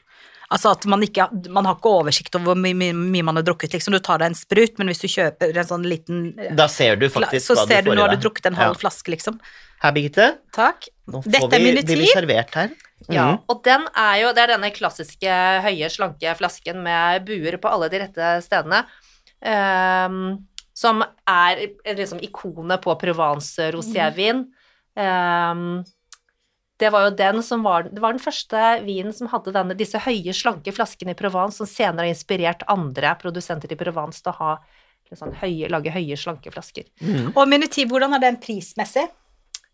[0.51, 3.43] Altså at man ikke Man har ikke oversikt over hvor mye, mye, mye man har
[3.45, 3.93] drukket, liksom.
[3.93, 6.95] Du tar deg en sprut, men hvis du kjøper en sånn liten eh, Da ser
[6.97, 7.95] du faktisk hva du får i deg.
[7.95, 8.79] nå har du drukket en halv Ja.
[8.81, 9.39] flaske, liksom.
[9.83, 10.37] Her, Birgitte.
[10.51, 10.89] Takk.
[11.07, 11.85] Nå får Dette er vi, minutiv.
[11.95, 12.71] blir vi servert her.
[13.09, 13.39] Ja, Mhm.
[13.47, 15.29] og den er jo Det er denne klassiske
[15.63, 18.85] høye, slanke flasken med buer på alle de rette stedene.
[19.41, 24.45] Um, som er liksom ikonet på Provence-rosévin.
[24.97, 25.83] Ehm,
[26.79, 29.99] det var jo den som var Det var den første vinen som hadde denne, disse
[29.99, 34.37] høye, slanke flaskene i Provence, som senere har inspirert andre produsenter i Provence til å
[34.39, 34.53] ha
[35.17, 36.85] sånn høye, lage høye, slanke flasker.
[37.01, 37.31] Mm.
[37.33, 39.07] Og Minutiv, hvordan er den prismessig?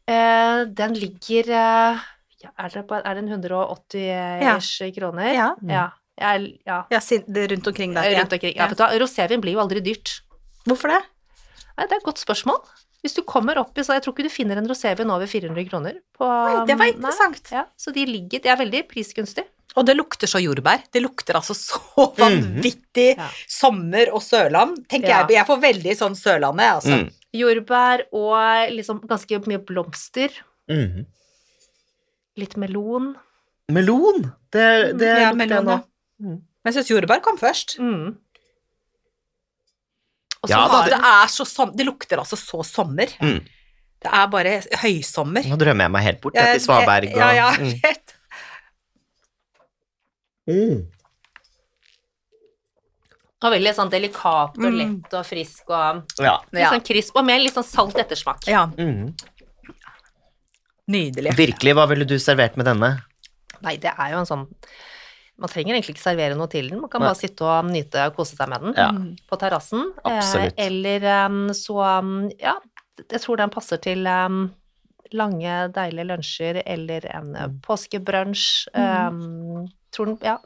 [0.07, 2.03] Eh, den ligger eh,
[2.45, 5.31] ja, er, det på, er den 180-ish kroner?
[5.33, 5.49] Ja.
[5.67, 5.85] Ja.
[6.15, 6.85] Jeg, ja.
[6.93, 8.07] Ja, sin- rundt omkring der.
[8.21, 8.55] Rundt omkring.
[8.55, 8.69] Ja,
[9.01, 10.21] rosévin blir jo aldri dyrt.
[10.65, 11.01] Hvorfor det?
[11.75, 12.61] Nei, det er et godt spørsmål.
[13.05, 15.67] Hvis du kommer opp i så Jeg tror ikke du finner en rosévin over 400
[15.69, 15.99] kroner.
[16.17, 17.51] På, Oi, det var interessant.
[17.53, 19.45] ja, så de ligger De er veldig prisgunstige.
[19.77, 20.81] Og det lukter så jordbær.
[20.91, 21.81] Det lukter altså så
[22.21, 23.27] vanvittig Ja.
[23.51, 24.87] sommer og Sørland.
[24.89, 25.19] Tenker Ja.
[25.27, 26.97] jeg, jeg får veldig sånn Sørlandet, altså.
[27.03, 27.09] Mm.
[27.35, 30.31] Jordbær og liksom ganske mye blomster.
[30.71, 31.05] Mhm.
[32.37, 33.13] Litt melon.
[33.71, 34.31] Melon!
[34.51, 35.71] Det, det Ja, lukter jeg nå.
[35.71, 35.83] ja.
[36.65, 37.77] Men jeg syns jordbær kom først.
[37.79, 38.15] Mm.
[40.45, 43.09] Og så Ja, da, har det, er så som, det lukter altså så sommer.
[43.19, 43.39] Mm.
[44.05, 45.47] Det er bare høysommer.
[45.49, 47.71] Nå drømmer jeg meg helt bort jeg, til Svaberg og Ja, ja, Mm.
[47.85, 48.13] vet.
[50.45, 50.83] Mm.
[53.45, 54.77] og veldig sånn delikat og Mm.
[54.79, 56.39] lett og frisk og Ja.
[56.51, 58.45] litt sånn krisp, og med litt sånn salt ettersmak.
[58.47, 58.65] ja.
[58.67, 59.13] Mm.
[60.87, 61.33] Nydelig.
[61.35, 63.01] Virkelig, hva ville du servert med denne?
[63.61, 64.47] Nei, det er jo en sånn
[65.37, 67.09] Man trenger egentlig ikke servere noe til den, man kan Nei.
[67.09, 68.89] bare sitte og nyte og kose seg med den Ja.
[68.95, 69.09] Mm.
[69.27, 69.89] på terrassen.
[70.03, 70.53] Absolutt.
[70.55, 72.53] Eh, eller um, så um, Ja,
[73.03, 74.45] jeg tror den passer til um,
[75.11, 78.69] lange, deilige lunsjer eller en påskebrunsj.
[78.73, 80.37] Um, tror den Ja.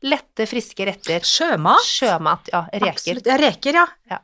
[0.00, 1.20] Lette, friske retter.
[1.20, 1.84] Sjømat.
[1.84, 2.62] Sjømat, ja.
[2.72, 2.94] Reker.
[2.94, 3.26] Absolutt.
[3.28, 3.86] Ja, reker, ja.
[4.08, 4.18] Ja.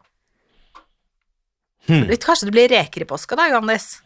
[1.87, 2.09] Hmm.
[2.09, 3.99] Kanskje det blir reker i påska da, Johannes?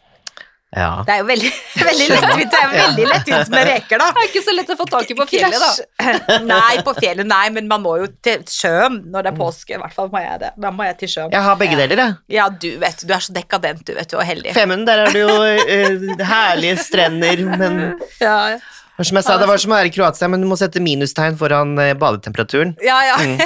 [0.71, 1.03] Ja.
[1.03, 1.49] Det er jo veldig,
[1.89, 4.07] veldig lettvint det er veldig lettvint med reker, da.
[4.15, 6.39] Det er ikke så lett å få tak i på fjellet, da.
[6.53, 9.75] Nei, på fjellet, nei, men man må jo til sjøen når det er påske.
[9.75, 10.51] I hvert fall må jeg det.
[10.63, 11.33] Da må jeg til sjøen.
[11.35, 12.19] Jeg har begge deler, jeg.
[12.37, 14.53] Ja, du vet, du er så dekadent, du vet, du er heldig.
[14.55, 17.81] Femund, der er det jo uh, herlige strender, men
[18.21, 18.59] Ja,
[19.01, 21.37] som jeg sa, det var som å være i Kroatia, men du må sette minustegn
[21.39, 22.75] foran eh, badetemperaturen.
[22.85, 22.99] ja.
[23.09, 23.17] ja.
[23.17, 23.39] Mm.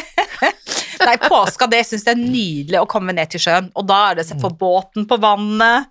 [1.06, 3.70] Nei, påska, det syns jeg er nydelig å komme ned til sjøen.
[3.78, 5.90] Og da er det å se på båten på vannet,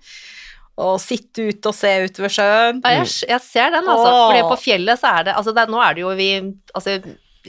[0.80, 2.80] og sitte ute og se utover sjøen.
[2.82, 4.08] Ja, jeg, jeg ser den, altså.
[4.10, 4.22] Åh.
[4.30, 6.28] Fordi på fjellet så er det Altså, det, nå er det jo vi
[6.74, 6.96] altså,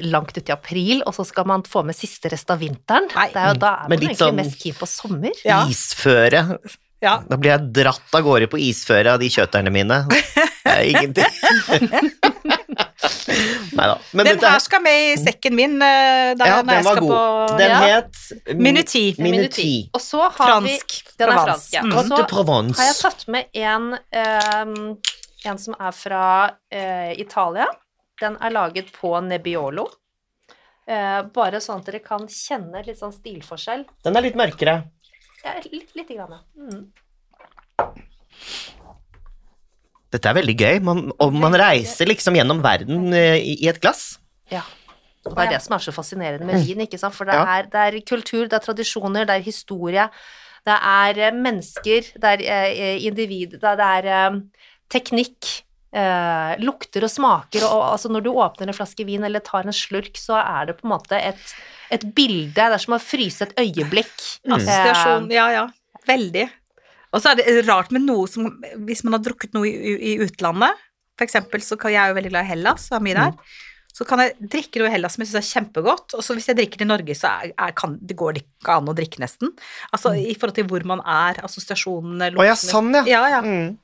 [0.06, 3.08] langt ute i april, og så skal man få med siste rest av vinteren.
[3.16, 3.30] Nei.
[3.34, 5.42] Det er jo, da er man egentlig sånn- mest keen på sommer.
[5.48, 5.64] Ja.
[5.72, 6.44] Isføre.
[7.04, 7.20] Ja.
[7.28, 10.04] Da blir jeg dratt av gårde på isføre av de kjøterne mine.
[10.10, 12.12] Det er ingenting.
[13.78, 13.96] Nei da.
[14.14, 16.96] Men Den dette her skal med i sekken min der, ja, når den jeg var
[16.98, 17.16] skal god.
[17.16, 17.80] på Den Ja.
[17.96, 19.04] het Minuti.
[19.20, 19.70] Minuti.
[19.94, 21.46] Og så har fransk vi Den er Provence.
[21.46, 21.82] fransk, ja.
[21.82, 21.92] Mm.
[21.92, 24.98] Og så har jeg tatt med en ehm,
[25.46, 26.24] En som er fra
[26.74, 27.68] eh, Italia.
[28.22, 29.86] Den er laget på Nebbiolo.
[30.88, 33.86] Eh, bare sånn at dere kan kjenne litt sånn stilforskjell.
[34.06, 34.80] Den er litt mørkere.
[35.44, 36.40] Ja, litt, lite grann.
[36.58, 36.88] Mm.
[40.16, 40.80] Dette er veldig gøy.
[40.88, 44.16] Man, og man reiser liksom gjennom verden eh, i, i et glass.
[44.52, 44.64] Ja.
[45.26, 47.16] Og det er det som er så fascinerende med vin, ikke sant?
[47.18, 50.04] For det er, det er kultur, det er tradisjoner, det er historie,
[50.70, 55.50] det er eh, mennesker, det er eh, individ, det er, eh, teknikk,
[55.98, 59.66] eh, lukter og smaker, og, og altså når du åpner en flaske vin eller tar
[59.66, 61.56] en slurk, så er det på en måte et,
[61.98, 64.14] et bilde, det er som å fryse et øyeblikk.
[64.46, 65.66] Assosiasjon, ja, ja.
[66.06, 66.46] Veldig.
[67.16, 68.50] Og så er det rart med noe som
[68.86, 70.76] Hvis man har drukket noe i, i- utlandet,
[71.16, 73.38] for eksempel så kan jeg er jo veldig glad i Hellas, så er mye der.
[73.96, 76.50] Så kan jeg drikke noe i Hellas som jeg syns er kjempegodt, og så hvis
[76.52, 78.96] jeg drikker det i Norge, så er, er, kan, det går det ikke an å
[78.98, 79.54] drikke, nesten.
[79.96, 83.06] Altså i forhold til hvor man er, assosiasjonene, Å ja, sånn, ja.
[83.08, 83.40] Ja, ja.
[83.46, 83.78] Mm.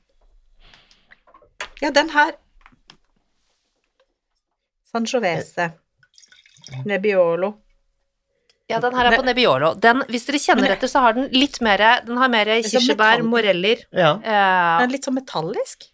[1.80, 2.34] Ja, den her
[4.92, 5.70] Sangiovese.
[6.84, 7.54] Nebbiolo.
[8.70, 9.72] Ja, den her er på Nebbiolo.
[9.82, 12.78] Den, hvis dere kjenner etter, så har den litt mer Den har mer er sånn
[12.80, 15.88] kirsebær, moreller Ja, eh, Den er litt sånn metallisk.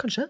[0.00, 0.28] kanskje.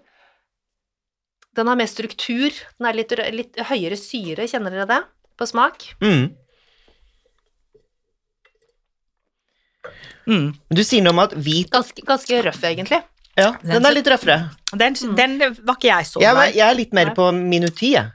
[1.54, 2.50] Den har mer struktur.
[2.78, 5.02] Den er litt, litt høyere syre, kjenner dere det?
[5.38, 5.86] På smak.
[6.02, 6.34] Mm.
[10.26, 10.54] Mm.
[10.72, 13.02] Du sier noe om at hvit Ganske, ganske røff, egentlig.
[13.36, 14.50] Ja, den er litt røffere.
[14.78, 18.12] Den, den var ikke jeg så Jeg, jeg er litt mer på minuti, jeg.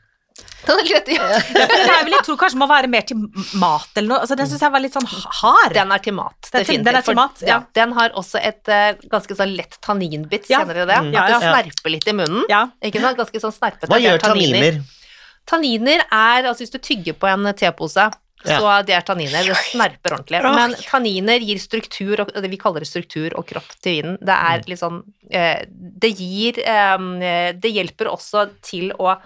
[0.67, 1.27] Den litt, ja.
[1.55, 3.17] jeg vil jeg tro kanskje må være mer til
[3.61, 4.19] mat eller noe.
[4.25, 5.73] Altså, den syns jeg var litt sånn hard.
[5.77, 6.37] Den er til mat.
[6.45, 6.85] Den definitivt.
[6.85, 7.57] den er til mat, ja.
[7.79, 10.61] Den har også et uh, ganske sånn lett tanninbit, Ja.
[10.61, 11.01] kjenner dere det?
[11.07, 11.11] Mm.
[11.15, 11.39] Ja, ja.
[11.39, 12.45] det snerper litt i munnen.
[12.51, 12.63] Ja.
[12.85, 13.17] Ikke sant?
[13.23, 13.89] Ganske sånn snerpete.
[13.91, 14.81] Hva gjør tanniner?
[15.49, 18.09] Tanniner er, altså hvis du tygger på en tepose,
[18.45, 18.55] Ja.
[18.61, 19.43] så det er tanniner.
[19.43, 20.39] Det snerper ordentlig.
[20.43, 24.19] Men tanniner gir struktur, og det vi kaller det struktur og kropp til vinen.
[24.21, 29.17] Det er litt sånn eh, Det gir eh, Det hjelper også til å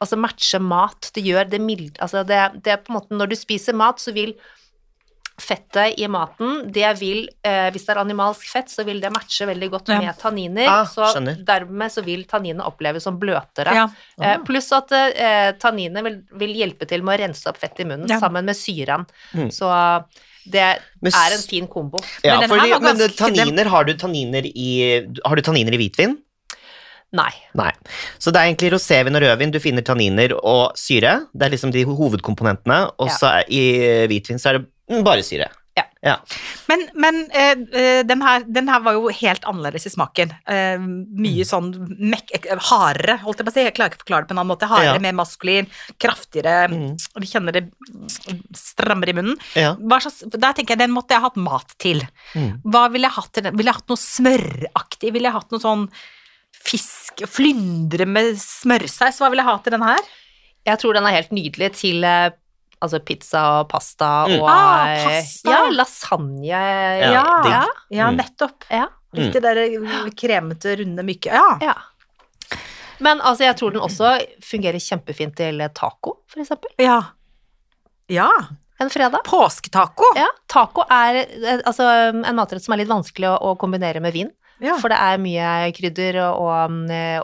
[0.00, 1.10] altså matche mat.
[1.14, 1.98] Det gjør det mild...
[2.00, 4.34] Altså det, det er på en måte Når du spiser mat, så vil
[5.40, 9.46] fettet i maten, det vil, eh, hvis det er animalsk fett, så vil det matche
[9.48, 9.98] veldig godt Ja.
[10.02, 10.68] med tanniner.
[10.68, 11.38] Ah, så skjønner.
[11.48, 13.72] dermed så vil tanninene oppleves som bløtere.
[13.72, 13.86] Ja.
[14.20, 17.84] Eh, pluss at eh, tanniner vil, vil hjelpe til med å rense opp fett i
[17.88, 18.18] munnen Ja.
[18.20, 19.06] sammen med syren.
[19.32, 19.48] Mm.
[19.50, 19.64] Så
[20.44, 21.98] det Men er en fin kombo.
[22.22, 26.18] Ja, Men fordi, men ganske- tanniner, har du tanniner i Har du tanniner i hvitvin?
[27.16, 27.30] Nei.
[27.58, 27.70] Nei.
[28.22, 31.16] Så det er egentlig rosévin og rødvin du finner tanniner og syre.
[31.34, 32.82] Det er liksom de hovedkomponentene.
[33.02, 33.48] Og så ja.
[33.50, 33.64] i
[34.10, 35.50] hvitvin så er det mm, bare syre.
[35.78, 35.84] Ja.
[36.02, 36.14] ja.
[36.68, 40.32] Men, men eh, eh, den, her, den her var jo helt annerledes i smaken.
[40.50, 40.82] Uh,
[41.22, 43.64] mye sånn mek eh, hardere, holdt jeg på å si.
[43.68, 44.70] Jeg klarer ikke å forklare det på en annen måte.
[44.70, 45.04] Hardere, Ja.
[45.06, 45.70] mer maskulin,
[46.02, 46.70] kraftigere.
[46.72, 46.86] Mm.
[47.22, 49.42] Vi kjenner det mm, strammer i munnen.
[49.58, 49.74] ja.
[50.00, 52.06] Slags, der tenker jeg, den måtte jeg hatt mat til.
[52.38, 52.62] Mm.
[52.70, 53.58] Hva ville jeg hatt til den?
[53.58, 55.14] Ville jeg hatt noe smøraktig?
[55.14, 55.86] Ville jeg hatt noe sånn
[56.64, 59.18] fisk, flyndre med smørsaus?
[59.20, 60.10] Hva ville jeg ha til den her?
[60.68, 62.30] Jeg tror den er helt nydelig til eh,
[62.80, 64.38] altså pizza og pasta Mm.
[64.40, 65.50] og Ah, eh, pasta.
[65.50, 66.44] Ja, lasagne.
[66.46, 66.60] Ja,
[67.00, 67.62] Ja, ja.
[67.90, 68.16] ja Mm.
[68.20, 68.64] nettopp.
[68.70, 68.86] Ja.
[69.12, 71.32] Litt det der kremete, runde myke.
[71.34, 71.58] Ja.
[71.60, 71.74] ja.
[73.00, 74.12] Men altså, jeg tror den også
[74.44, 76.70] fungerer kjempefint til taco, for eksempel.
[76.78, 77.00] Ja.
[78.08, 78.28] ja.
[78.80, 79.24] En fredag.
[79.26, 80.12] Påsketaco.
[80.16, 84.12] Ja, taco er eh, altså, en matrett som er litt vanskelig å, å kombinere med
[84.14, 84.30] vin.
[84.60, 84.76] Ja.
[84.80, 86.74] For det er mye krydder og,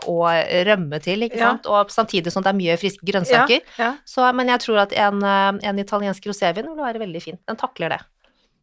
[0.09, 0.23] og
[0.69, 1.51] rømme til, ikke Ja.
[1.51, 1.67] sant?
[1.69, 3.61] Og samtidig som det er mye friske grønnsaker.
[3.77, 3.91] Ja.
[4.05, 7.37] Så, men jeg tror at en, eh, en italiensk rosévin vil være veldig fin.
[7.47, 7.99] Den takler det.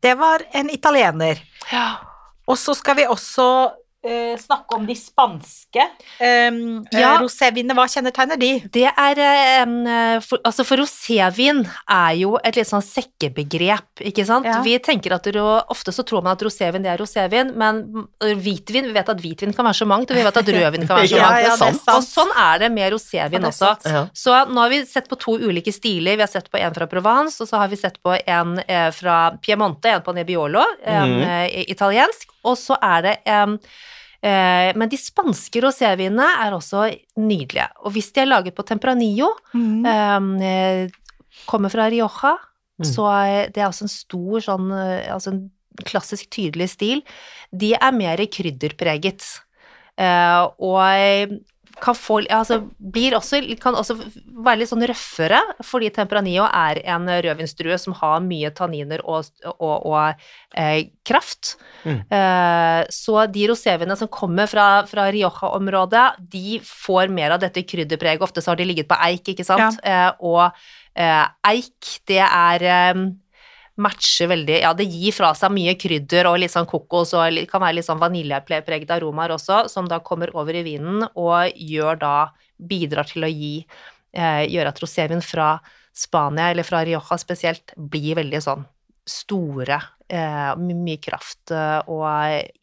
[0.03, 1.39] Det var en italiener.
[1.73, 1.87] Ja.
[2.47, 3.47] Og så skal vi også
[4.05, 5.87] eh, snakke om de spanske.
[6.21, 7.17] Um, Ja.
[7.23, 8.51] Rosévinene, hva kjennetegner de?
[8.71, 9.21] Det er
[9.65, 14.47] um, for, Altså, for rosévin er jo et litt sånn sekkebegrep, ikke sant?
[14.47, 14.61] Ja.
[14.65, 18.07] Vi tenker at Ofte så tror man at rosévin det er rosévin, men mm,
[18.43, 20.99] hvitvin Vi vet at hvitvin kan være så mangt, og vi vet at rødvin kan
[21.01, 21.41] være så mangt.
[21.47, 21.83] ja, er sant.
[21.95, 23.73] Og sånn er det med rosévin også.
[24.15, 26.17] Så nå har vi sett på to ulike stiler.
[26.21, 28.91] Vi har sett på en fra Provence, og så har vi sett på en eh,
[28.95, 31.23] fra Piemonte, en på Nebbiolo, eh, Mhm.
[31.23, 33.47] eh, italiensk, og så er det eh,
[34.25, 36.87] men de spanske rosévinene er også
[37.21, 37.67] nydelige.
[37.85, 39.85] Og hvis de er laget på Tempranillo, Mm.
[40.43, 40.89] eh,
[41.47, 42.37] kommer fra Rioja,
[42.81, 42.85] Mm.
[42.91, 45.51] så er det altså en stor sånn eh, Altså en
[45.85, 47.03] klassisk tydelig stil.
[47.53, 49.23] De er mer krydderpreget.
[49.99, 51.39] Eh, og
[51.83, 53.97] kan få Altså blir også Kan også
[54.45, 59.87] være litt sånn røffere, fordi Tempranillo er en rødvinsdrue som har mye tanniner og, og,
[59.89, 60.25] og
[60.59, 61.55] eh, kraft.
[61.85, 62.01] Mm.
[62.13, 68.25] Eh, så de rosévinene som kommer fra, fra Rioja-området, de får mer av dette krydderpreget.
[68.25, 69.81] Ofte så har de ligget på eik, ikke sant.
[69.85, 70.47] Eh, og
[70.95, 73.05] eh, eik, det er eh,
[73.81, 77.49] matcher veldig Ja, det gir fra seg mye krydder og litt sånn kokos og litt,
[77.51, 82.01] kan være litt sånn vaniljepreget aromaer også, som da kommer over i vinen og gjør
[82.03, 82.17] da
[82.55, 83.57] Bidrar til å gi
[84.15, 85.57] eh, Gjøre at rosévin fra
[85.95, 88.65] Spania, eller fra Rioja spesielt, blir veldig sånn
[89.07, 89.77] store,
[90.09, 92.07] eh, med mye kraft, eh, og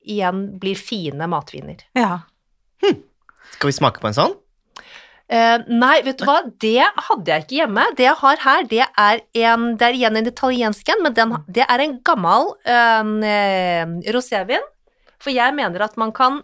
[0.04, 1.80] igjen blir fine matviner.
[1.96, 2.24] Ja.
[2.82, 4.36] Skal vi smake på en sånn?
[5.32, 7.86] Eh, nei, vet du hva, det hadde jeg ikke hjemme.
[7.96, 11.38] Det jeg har her, det er, en, det er igjen en italiensk en, men den,
[11.48, 14.66] det er en gammel uh, rosévin.
[15.22, 16.42] For jeg mener at man kan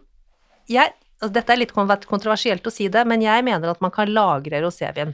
[0.72, 4.12] jeg, altså Dette er litt kontroversielt å si det, men jeg mener at man kan
[4.14, 5.12] lagre rosévin.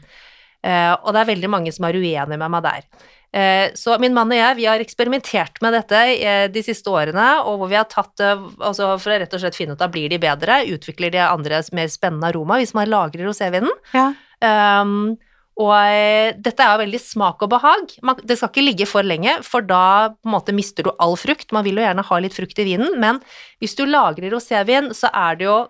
[0.62, 3.10] Uh, og det er veldig mange som er uenige med meg der.
[3.34, 7.28] Eh, så min mann og jeg, vi har eksperimentert med dette eh, de siste årene,
[7.50, 9.90] og hvor vi har tatt det altså for å rett og slett finne ut av
[9.94, 13.74] blir de bedre, utvikler de andre mer spennende aroma hvis man lagrer rosévinen.
[13.98, 14.12] Ja.
[14.44, 15.16] Um,
[15.62, 17.92] og eh, dette er jo veldig smak og behag.
[18.06, 21.14] Man, det skal ikke ligge for lenge, for da på en måte mister du all
[21.20, 21.54] frukt.
[21.54, 23.22] Man vil jo gjerne ha litt frukt i vinen, men
[23.62, 25.62] hvis du lagrer rosévin, så er det jo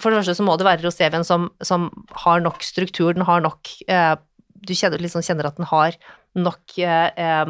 [0.00, 1.90] For det første så må det være rosévin som, som
[2.24, 4.16] har nok struktur, den har nok eh,
[4.64, 5.98] Du kjenner, liksom kjenner at den har
[6.34, 7.44] nok eh,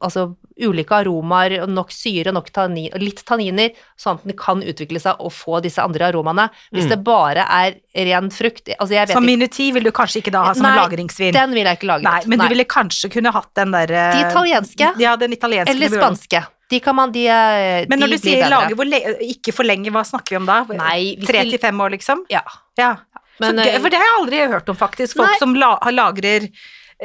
[0.00, 0.30] Altså
[0.64, 5.28] ulike aromaer, nok syre, nok tannin, litt tanniner, sånn at den kan utvikle seg og
[5.36, 6.46] få disse andre aromaene.
[6.72, 6.88] Hvis Mm.
[6.94, 7.74] det bare er
[8.08, 10.72] ren frukt altså jeg vet Som minuti vil du kanskje ikke da ha som en
[10.72, 11.32] Nei, lagringsvin.
[11.36, 12.02] Den vil jeg ikke lagre.
[12.08, 14.90] Nei, men du ville kanskje kunne hatt den der eh, De italienske.
[14.98, 15.74] Ja, den italienske.
[15.76, 16.46] Eller spanske.
[16.70, 20.00] De kan man, de, Men Men de når du sier lage ikke for lenge, hva
[20.06, 20.64] snakker vi om da?
[20.64, 22.24] Nei, Tre de- til fem år, liksom?
[22.30, 22.40] Ja.
[22.78, 22.96] Ja.
[23.38, 25.16] Men, så eh, for det har jeg aldri hørt om, faktisk.
[25.16, 25.38] Folk Nei.
[25.38, 26.48] som la lagrer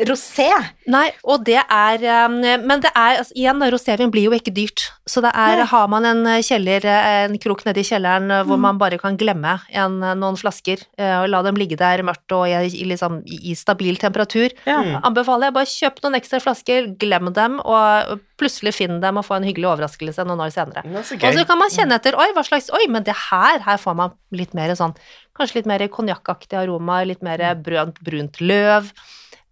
[0.04, 0.50] rosé.
[0.92, 2.28] Nei, og det er eh,
[2.60, 4.90] Men det er altså, Igjen, rosévin blir jo ikke dyrt.
[5.08, 5.68] Så det er Nei.
[5.72, 8.66] Har man en eh, kjeller, eh, en krok nedi kjelleren eh, hvor Mm.
[8.68, 12.84] man bare kan glemme en, noen flasker, og la dem ligge der mørkt og i,
[12.88, 14.82] liksom, i stabil temperatur, Ja.
[14.82, 15.00] Mm.
[15.04, 19.38] anbefaler jeg bare kjøp noen ekstra flasker, glem dem, og plutselig finn dem og få
[19.38, 20.84] en hyggelig overraskelse noen år senere.
[20.86, 23.60] Er så Og så kan man kjenne etter Oi, hva slags Oi, men det her
[23.64, 24.96] Her får man litt mer sånn
[25.38, 28.92] Kanskje litt mer konjakkaktig aroma, litt mer brunt, brunt løv.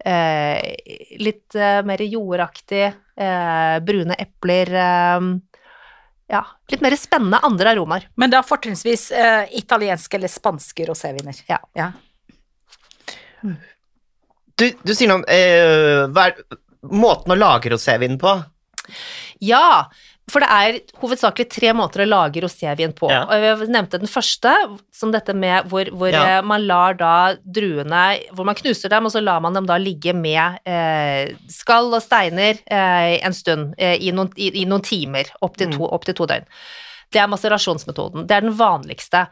[0.05, 0.59] Eh,
[1.23, 2.85] litt eh, mer jordaktig.
[3.15, 4.73] Eh, brune epler.
[4.73, 5.19] Eh,
[6.33, 8.07] ja, litt mer spennende andre aromaer.
[8.15, 11.43] Men da fortrinnsvis eh, italienske eller spanske roséviner.
[11.47, 11.59] Ja.
[11.77, 11.91] ja.
[14.55, 16.59] Du, du sier noe om eh, hva er
[16.91, 18.35] måten å lage rosévin på.
[19.43, 19.89] Ja,
[20.31, 23.09] for det er hovedsakelig tre måter å lage rosévin på.
[23.12, 23.25] Ja.
[23.36, 24.53] Jeg nevnte den første,
[24.95, 26.23] som dette med hvor, hvor Ja.
[26.39, 29.77] eh, man lar da druene Hvor man knuser dem, og så lar man dem da
[29.77, 34.81] ligge med eh, skall og steiner eh, en stund, eh, i, noen, i, i noen
[34.81, 36.47] timer, opptil to, opp til to døgn.
[37.13, 38.25] Det er maserasjonsmetoden.
[38.25, 39.27] Det er den vanligste.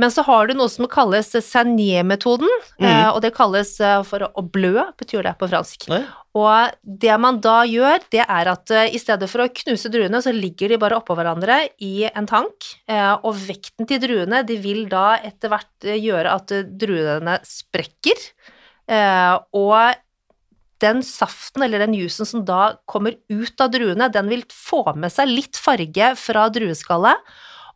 [0.00, 2.50] Men så har du noe som kalles Sagné-metoden,
[2.82, 3.14] mm.
[3.14, 5.86] og det kalles eh, for å blø, betyr det på fransk.
[5.92, 6.02] Nei.
[6.34, 10.18] Og det man da gjør, det er at eh, i stedet for å knuse druene,
[10.24, 14.58] så ligger de bare oppå hverandre i en tank, eh, og vekten til druene, de
[14.58, 18.26] vil da etter hvert eh, gjøre at eh, druene sprekker,
[18.90, 20.02] eh, og
[20.82, 25.14] den saften eller den jusen som da kommer ut av druene, den vil få med
[25.14, 27.22] seg litt farge fra drueskallet,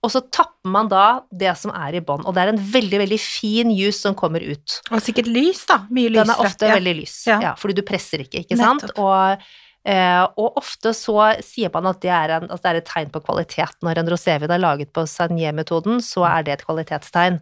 [0.05, 3.01] og så tapper man da det som er i bånn, og det er en veldig,
[3.03, 4.77] veldig fin juice som kommer ut.
[4.93, 5.81] Og sikkert lys, da.
[5.91, 6.27] Mye lysere.
[6.29, 6.77] Den er ofte ja.
[6.79, 7.39] veldig lys, Ja.
[7.49, 7.55] ja.
[7.59, 8.87] fordi du presser ikke, ikke sant?
[8.95, 9.47] Og,
[9.89, 13.11] eh, og ofte så sier man at det er, en, altså det er et tegn
[13.15, 13.79] på kvalitet.
[13.83, 17.41] Når en rosévin er laget på Sagnier-metoden, så er det et kvalitetstegn.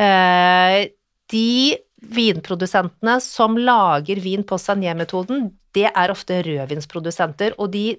[0.00, 0.80] Eh,
[1.32, 7.98] de vinprodusentene som lager vin på Sagnier-metoden, det er ofte rødvinsprodusenter, og de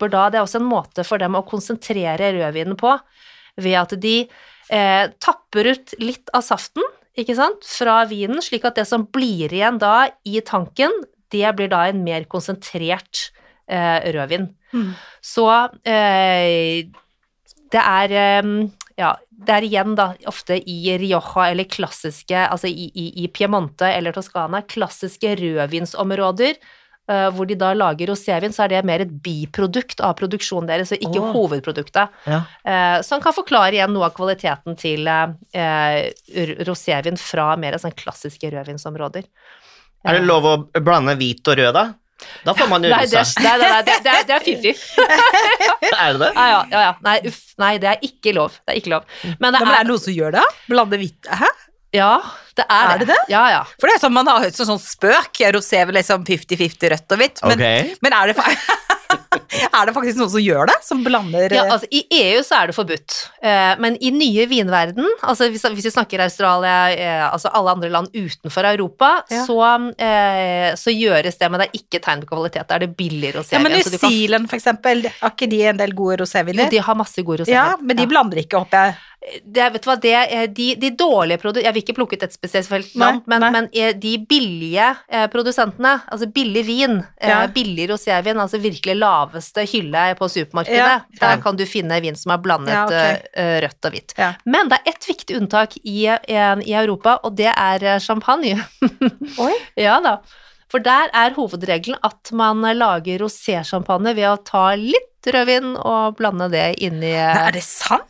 [0.00, 2.94] tapper da, det er også en måte for dem å konsentrere rødvinen på,
[3.60, 4.16] ved at de
[4.70, 6.82] eh, tapper ut litt av saften,
[7.18, 10.90] ikke sant, fra vinen, slik at det som blir igjen da i tanken,
[11.30, 13.30] det blir da en mer konsentrert
[13.68, 14.48] eh, rødvin.
[14.72, 14.94] Mm.
[15.20, 15.46] Så
[15.84, 16.88] eh,
[17.70, 18.54] det er eh,
[18.96, 23.88] ja, det er igjen da ofte i Rioja eller klassiske, altså i, i, i Piemonte
[23.90, 26.58] eller Toskana, klassiske rødvinsområder,
[27.34, 31.02] hvor de da lager rosévin, så er det mer et biprodukt av produksjonen deres, og
[31.02, 31.30] ikke oh.
[31.34, 32.12] hovedproduktet.
[32.30, 32.42] Ja.
[32.62, 36.10] Eh, som kan forklare igjen noe av kvaliteten til eh,
[36.68, 39.26] rosévin fra mer sånn klassiske rødvinsområder.
[40.08, 41.90] Er det lov å blande hvit og rød, da?
[42.44, 43.42] Da får man jo Nei, det er, rosa.
[43.44, 44.72] nei, nei, nei, det, det er, det er fy-fy.
[46.00, 46.28] Er det det?
[46.36, 46.92] Ja, ja, ja, ja.
[47.04, 47.40] Nei, uff.
[47.60, 48.56] Nei, det er ikke lov.
[48.64, 49.08] Det er ikke lov.
[49.24, 50.44] Men det nei, men er er det noen som gjør det?
[50.68, 51.48] Blande hvitt Hæ?
[51.92, 52.20] Ja,
[52.54, 53.18] det er, Er det det?
[53.32, 53.62] Ja, ja.
[53.80, 55.40] For det er sånn man har hørt som sånn spøk.
[55.56, 57.42] Rosé vel liksom 50-50 rødt og hvitt.
[57.46, 57.94] Men, okay.
[58.04, 58.78] men er, det, fa-
[59.80, 60.76] er det faktisk noen som gjør det?
[60.86, 64.46] Som blander Ja, eh, altså I EU så er det forbudt, eh, men i nye
[64.50, 69.42] vinverden, altså hvis, hvis vi snakker Australia, eh, altså alle andre land utenfor Europa, Ja.
[69.48, 69.58] så,
[69.98, 72.68] eh, så gjøres det, men det er ikke tegn på kvalitet.
[72.70, 75.94] Da er det billig Ja, men New Zealand, for eksempel, har ikke de en del
[75.94, 77.74] gode Jo, de har masse gode roséviner.
[77.74, 78.98] Ja, men de blander ikke, håper jeg.
[79.44, 82.22] Det, vet du hva, det, er- de, de dårlige produsentene Jeg vil ikke plukke ut
[82.24, 87.42] et spesielt Nei, men, men eh, de billige eh, produsentene, altså billig vin, eh, Ja.
[87.52, 91.20] billig rosévin, altså virkelig laveste hylle på supermarkedet, Ja, ja.
[91.20, 93.26] der kan du finne vin som er blandet Ja, ok.
[93.36, 94.14] eh, rødt og hvitt.
[94.16, 94.30] Ja.
[94.48, 98.56] Men det er ett viktig unntak i, i, Europa, og det er eh, champagne.
[99.44, 99.52] Oi.
[99.76, 100.16] ja da.
[100.70, 106.46] For der er hovedregelen at man lager rosé-champagne ved å ta litt rødvin og blande
[106.52, 108.06] det inni i er det sant?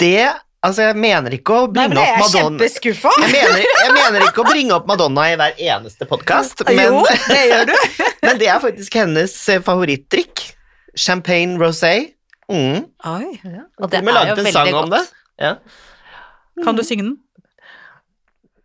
[0.00, 0.32] Det
[0.64, 4.46] Altså, jeg mener ikke å bringe jeg opp Madonna jeg mener, jeg mener ikke å
[4.48, 7.74] bringe opp Madonna i hver eneste podkast, men, Jo, det gjør du.
[8.24, 10.46] men det er faktisk hennes eh, favorittdrikk.
[10.96, 11.92] Champagne rosé.
[12.48, 12.80] Mm.
[13.10, 13.28] Oi.
[13.82, 14.88] Og det Til og med er jo laget en veldig sang godt.
[14.88, 15.02] om det.
[15.44, 15.52] Ja.
[16.64, 17.14] Kan du synge den?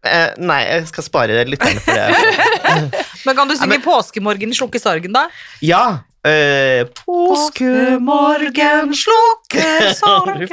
[0.07, 3.03] Eh, nei, jeg skal spare lytterne for det.
[3.27, 5.27] Men kan du synge men- 'Påskemorgen slukke sorgen', da?
[5.59, 5.83] Ja,
[6.27, 10.47] Eh, Påskemorgen slukker sorgen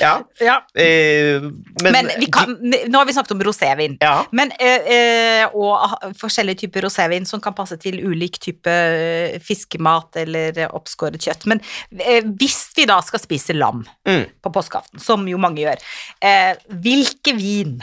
[0.00, 0.20] Ja.
[0.40, 0.56] Ja.
[0.82, 1.40] eh,
[1.82, 2.56] men, Men vi kan,
[2.88, 3.96] nå har vi snakket om rosévin.
[4.00, 4.26] Ja.
[4.32, 9.38] Men, eh, eh, og ah, forskjellige typer rosévin som kan passe til ulik type eh,
[9.40, 11.46] fiskemat eller oppskåret kjøtt.
[11.46, 11.62] Men
[12.00, 14.24] eh, hvis vi da skal spise lam Mm.
[14.42, 15.78] på påskeaften, som jo mange gjør,
[16.24, 17.78] eh, hvilke vin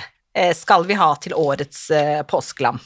[0.54, 2.80] skal vi ha til årets eh, påskelam?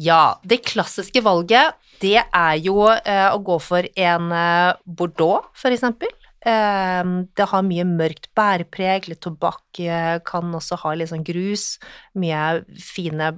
[0.00, 5.74] Ja, det klassiske valget, det er jo eh, å gå for en eh, Bordeaux, for
[5.74, 6.08] eksempel.
[6.40, 9.82] Eh, det har mye mørkt bærpreg, litt tobakk,
[10.26, 11.74] kan også ha litt sånn grus,
[12.18, 13.34] mye fine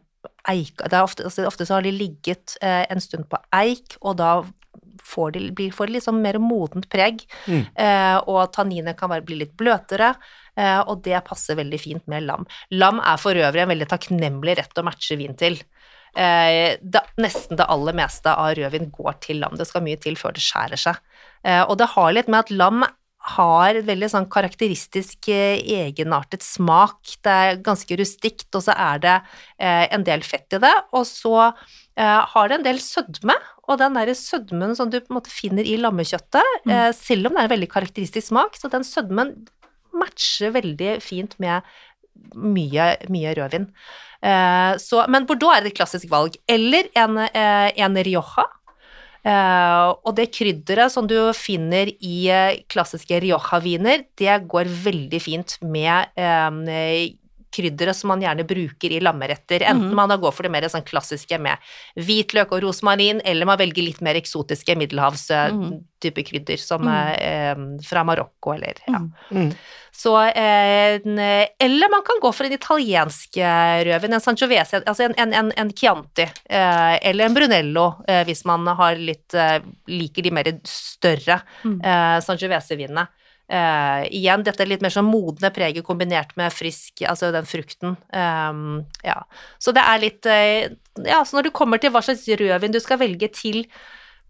[0.47, 4.17] eik det er ofte, altså, ofte så har de ligget en stund på eik, og
[4.21, 4.33] da
[5.03, 7.65] får de, blir, får de litt sånn mer modent preg, Mm.
[7.75, 10.15] eh, og tanninet kan være, bli litt bløtere,
[10.85, 12.43] og det passer veldig fint med lam.
[12.77, 15.57] Lam er for øvrig en veldig takknemlig rett å matche vin til.
[16.13, 19.57] Eh, det, nesten det aller meste av rødvin går til lam.
[19.57, 20.99] Det skal mye til før det skjærer seg.
[21.45, 22.85] Eh, og det har litt med at lam
[23.33, 27.15] har et veldig sånn karakteristisk eh, egenartet smak.
[27.23, 29.15] Det er ganske rustikt, og så er det
[29.63, 30.75] eh, en del fett i det.
[30.99, 33.39] Og så eh, har det en del sødme,
[33.71, 37.39] og den der sødmen som du på en måte finner i lammekjøttet, eh, selv om
[37.39, 39.37] det er en veldig karakteristisk smak, så den sødmen
[39.93, 41.63] matcher veldig fint med
[42.35, 43.69] mye, mye rødvin.
[44.23, 46.37] Eh, så, men Bordeaux er et klassisk valg.
[46.51, 48.47] Eller en, eh, en Rioja.
[49.23, 55.59] Eh, og det krydderet som du finner i eh, klassiske Rioja-viner, det går veldig fint
[55.63, 57.13] med eh,
[57.53, 59.63] krydderet som man gjerne bruker i lammeretter.
[59.63, 59.95] Enten Mhm.
[59.95, 61.59] man da går for det mer sånn klassiske med
[61.97, 67.13] hvitløk og rosmarin, eller man velger litt mer eksotiske middelhavstype krydder, som Mhm.
[67.79, 68.99] eh, fra Marokko eller ja.
[68.99, 69.13] Mhm.
[69.31, 69.55] Mm.
[69.95, 70.99] Så eh,
[71.61, 75.53] Eller man kan gå for en italiensk eh, rødvin, en Sanchovese, altså en, en, en,
[75.57, 80.45] en Chianti, eh, eller en Brunello, eh, hvis man har litt, eh, liker de mer
[80.65, 81.81] større Mm.
[81.85, 82.21] eh,
[83.53, 87.99] Eh, igjen, dette er litt mer sånn modne preget kombinert med frisk, altså den frukten.
[88.17, 89.19] Um, ja.
[89.61, 90.73] Så det er litt uh,
[91.05, 93.67] Ja, så når du kommer til hva slags rødvin du skal velge til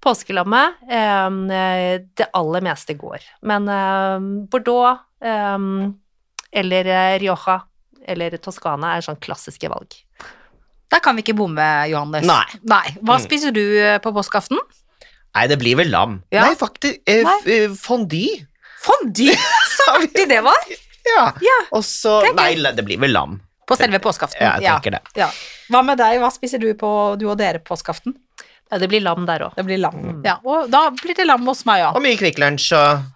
[0.03, 3.23] påskelammet, um, det aller meste går.
[3.47, 5.95] Men um, Bordeaux um,
[6.53, 6.91] eller
[7.23, 7.61] Rioja
[8.11, 9.95] eller Toskana er sånn klassiske valg.
[10.93, 12.27] Der kan vi ikke bomme, Johannes.
[12.27, 12.59] Nei.
[12.68, 12.97] Nei.
[13.01, 13.23] Hva Mm.
[13.23, 13.62] spiser du
[14.03, 14.59] på påskeaften?
[15.35, 16.18] Nei, det blir vel lam.
[16.35, 16.49] Ja.
[16.49, 17.39] Nei, faktisk eh, Nei.
[17.39, 17.68] f- eh,
[18.83, 19.33] Fondue.
[19.33, 19.39] Fondue!
[19.76, 20.68] Så artig det var!
[21.07, 21.24] Ja.
[21.43, 21.59] Ja.
[21.74, 23.41] Og så Nei, det blir vel lam.
[23.66, 24.43] På selve påskeaften.
[24.43, 25.01] Ja, jeg tenker det.
[25.18, 25.28] Ja.
[25.72, 28.14] Hva med deg, hva spiser du på du og dere på påskeaften?
[28.72, 29.57] Ja, det blir lam der òg.
[29.59, 29.99] Det blir lam.
[30.01, 30.20] Mm.
[30.26, 31.91] Ja, og da blir det lam hos meg, ja.
[31.93, 33.11] Og mye Kvikk Lunsj og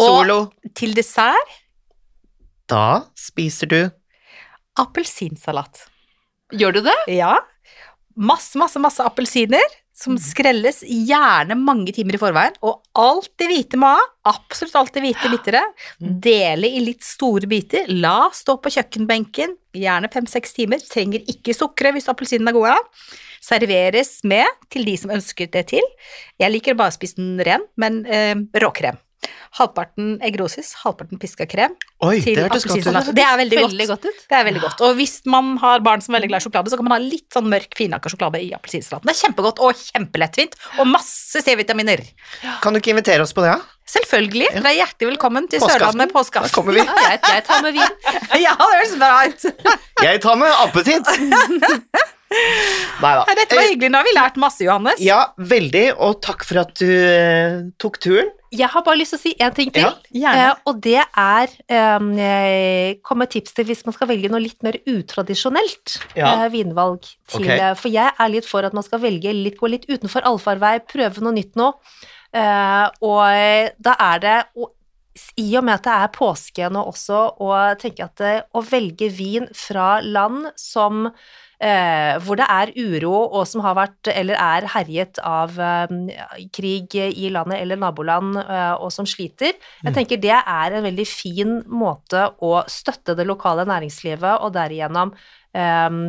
[0.00, 1.56] Og- Til dessert
[2.70, 3.90] Da spiser du
[4.78, 5.86] appelsinsalat.
[6.54, 6.96] Gjør du det?
[7.08, 7.36] Ja.
[8.16, 9.60] Masse, masse, masse appelsiner
[10.00, 14.94] som skrelles gjerne mange timer i forveien, og alt det hvite må ha, absolutt alt
[14.96, 15.60] det hvite bittere,
[16.00, 21.92] dele i litt store biter, la stå på kjøkkenbenken, gjerne fem-seks timer, trenger ikke sukre
[21.94, 22.78] hvis appelsinene er gode,
[23.44, 25.86] serveres med til de som ønsker det til.
[26.40, 28.98] Jeg liker bare å spise den ren, men eh, råkrem.
[29.58, 31.72] Halvparten eggrosis, halvparten piska krem
[32.06, 33.08] Oi, til det hørtes godt appelsinsalat.
[33.10, 33.16] ut.
[33.18, 33.72] Det er veldig godt.
[33.74, 34.20] Veldig godt ut.
[34.30, 34.84] Det er veldig godt.
[34.86, 37.00] Og hvis man har barn som er veldig glad i sjokolade, så kan man ha
[37.02, 39.10] litt sånn mørk, finhakka sjokolade i appelsinsalaten.
[39.10, 42.04] Det er kjempegodt og kjempelettvint, og masse C-vitaminer.
[42.62, 43.56] Kan du ikke invitere oss på det?
[43.56, 43.58] Ja?
[43.90, 44.52] Selvfølgelig.
[44.54, 45.98] Dere er hjertelig velkommen til Påskeaften.
[46.06, 46.84] Sørlandet Da kommer vi.
[46.86, 47.98] Ja, jeg, jeg tar med vin.
[48.46, 49.68] Ja, det høres bra ut.
[50.06, 52.10] Jeg tar med appetitt!
[52.30, 53.24] Nei da.
[53.34, 53.90] Dette var hyggelig.
[53.90, 55.00] Nå har vi lært masse, Johannes.
[55.02, 55.20] Ja,
[55.50, 58.30] veldig, og takk for at du eh, tok turen.
[58.50, 59.86] Jeg har bare lyst til å si én ting til.
[60.18, 64.40] Ja, Eh, og det er eh, Kom med tips til hvis man skal velge noe
[64.42, 66.32] litt mer utradisjonelt Ja.
[66.44, 67.02] eh, vinvalg.
[67.30, 67.48] Til, Ok.
[67.54, 70.80] eh, for jeg er litt for at man skal velge litt, gå litt utenfor allfarvei,
[70.86, 71.72] prøve noe nytt nå.
[72.34, 74.70] Eh, og eh, da er det og
[75.36, 79.10] i og med at det er påske nå også, å tenke at eh, å velge
[79.12, 81.12] vin fra land som eh,
[81.60, 85.92] hvor det er uro, og som har vært eller er herjet av eh,
[86.56, 89.58] krig i landet eller naboland, eh, og som sliter.
[89.84, 95.12] Jeg tenker det er en veldig fin måte å støtte det lokale næringslivet, og derigjennom
[95.52, 96.00] eh,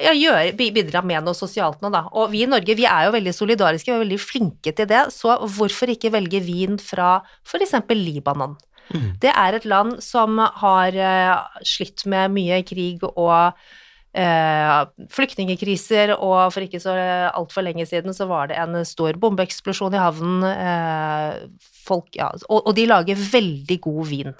[0.00, 2.06] ja, gjør, bidra med noe sosialt nå, da.
[2.16, 5.04] Og vi i Norge, vi er jo veldig solidariske, vi er veldig flinke til det,
[5.14, 7.76] så hvorfor ikke velge vin fra f.eks.
[7.92, 8.56] Libanon?
[8.92, 9.12] Mm.
[9.22, 13.78] Det er et land som har eh, slitt med mye krig og eh,
[14.12, 16.92] flyktningkriser, og for ikke så
[17.32, 20.44] altfor lenge siden så var det en stor bombeeksplosjon i havnen.
[20.50, 24.34] Eh, folk, ja, og, og de lager veldig god vin.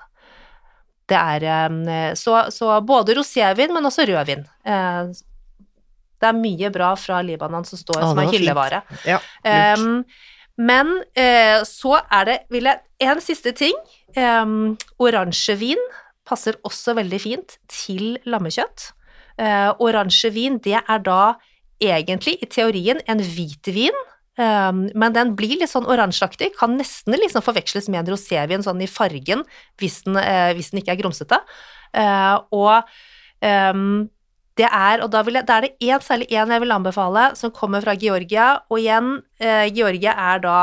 [1.09, 4.45] Det er eh, så, så både rosévin, men også rødvin.
[4.65, 5.13] Eh,
[6.23, 8.79] Det er mye bra fra Libanon som står ah, som er hyllevare.
[9.09, 9.19] Ja.
[9.75, 10.05] Um,
[10.55, 13.75] men uh, så er det vil jeg, En siste ting.
[14.15, 15.81] Um, Oransjevin
[16.29, 18.93] passer også veldig fint til lammekjøtt.
[19.41, 21.35] Uh, Oransjevin, det er da
[21.83, 23.97] egentlig, i teorien, en hvitvin.
[24.41, 28.81] Um, men den blir litt sånn oransjeaktig, kan nesten liksom forveksles med en rosévin sånn
[28.81, 29.43] i fargen
[29.81, 31.41] hvis den, uh, hvis den ikke er grumsete.
[31.93, 32.89] Uh, og
[33.45, 34.07] um,
[34.61, 37.53] det er, og da, jeg, da er det én, særlig én jeg vil anbefale, som
[37.55, 38.55] kommer fra Georgia.
[38.73, 39.15] Og igjen,
[39.45, 40.57] uh, Georgia er da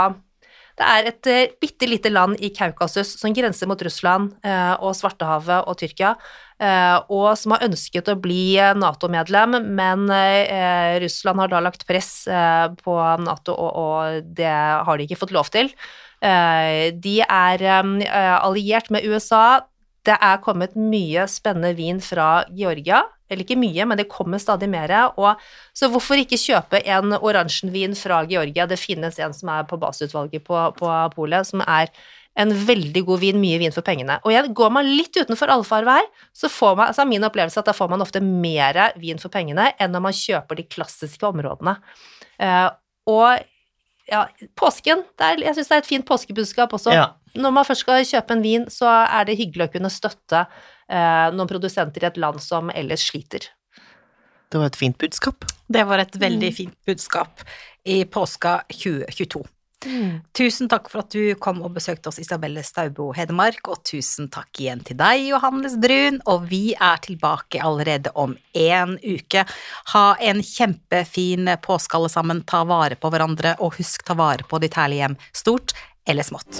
[0.80, 4.94] Det er et eh, bitte lite land i Kaukasus som grenser mot Russland eh, og
[4.96, 11.40] Svartehavet og Tyrkia, eh, og som har ønsket å bli eh, Nato-medlem, men eh, Russland
[11.40, 15.72] har da lagt press eh, på Nato, og, det har de ikke fått lov til.
[16.20, 19.62] Eh, de er eh, alliert med USA.
[20.04, 23.06] Det er kommet mye spennende vin fra Georgia.
[23.30, 24.92] Eller ikke mye, men det kommer stadig mer.
[25.22, 25.40] Og,
[25.78, 28.66] så hvorfor ikke kjøpe en oransjenvin fra Georgia?
[28.68, 31.94] Det finnes en som er på baseutvalget på, på polet, som er
[32.40, 34.20] en veldig god vin, mye vin for pengene.
[34.24, 36.00] Og igjen, går man litt utenfor allfarvei,
[36.36, 39.34] så får man, altså er min opplevelse at da får man ofte mer vin for
[39.34, 41.76] pengene enn når man kjøper de klassiske områdene.
[42.40, 42.70] Uh,
[43.12, 43.44] og
[44.10, 44.24] ja,
[44.58, 46.96] påsken, det er, jeg syns det er et fint påskebudskap også.
[46.96, 47.12] Ja.
[47.38, 51.28] Når man først skal kjøpe en vin, så er det hyggelig å kunne støtte uh,
[51.36, 53.52] noen produsenter i et land som ellers sliter.
[54.50, 55.46] Det var et fint budskap.
[55.70, 57.44] Det var et veldig fint budskap
[57.86, 59.44] i påska 2022.
[60.36, 64.60] Tusen takk for at du kom og besøkte oss, Isabelle Staubo Hedmark, og tusen takk
[64.60, 69.46] igjen til deg, Johannes Brun, og vi er tilbake allerede om én uke.
[69.94, 72.44] Ha en kjempefin påske, alle sammen.
[72.44, 75.76] Ta vare på hverandre, og husk ta vare på ditt herlige hjem, stort
[76.10, 76.60] eller smått.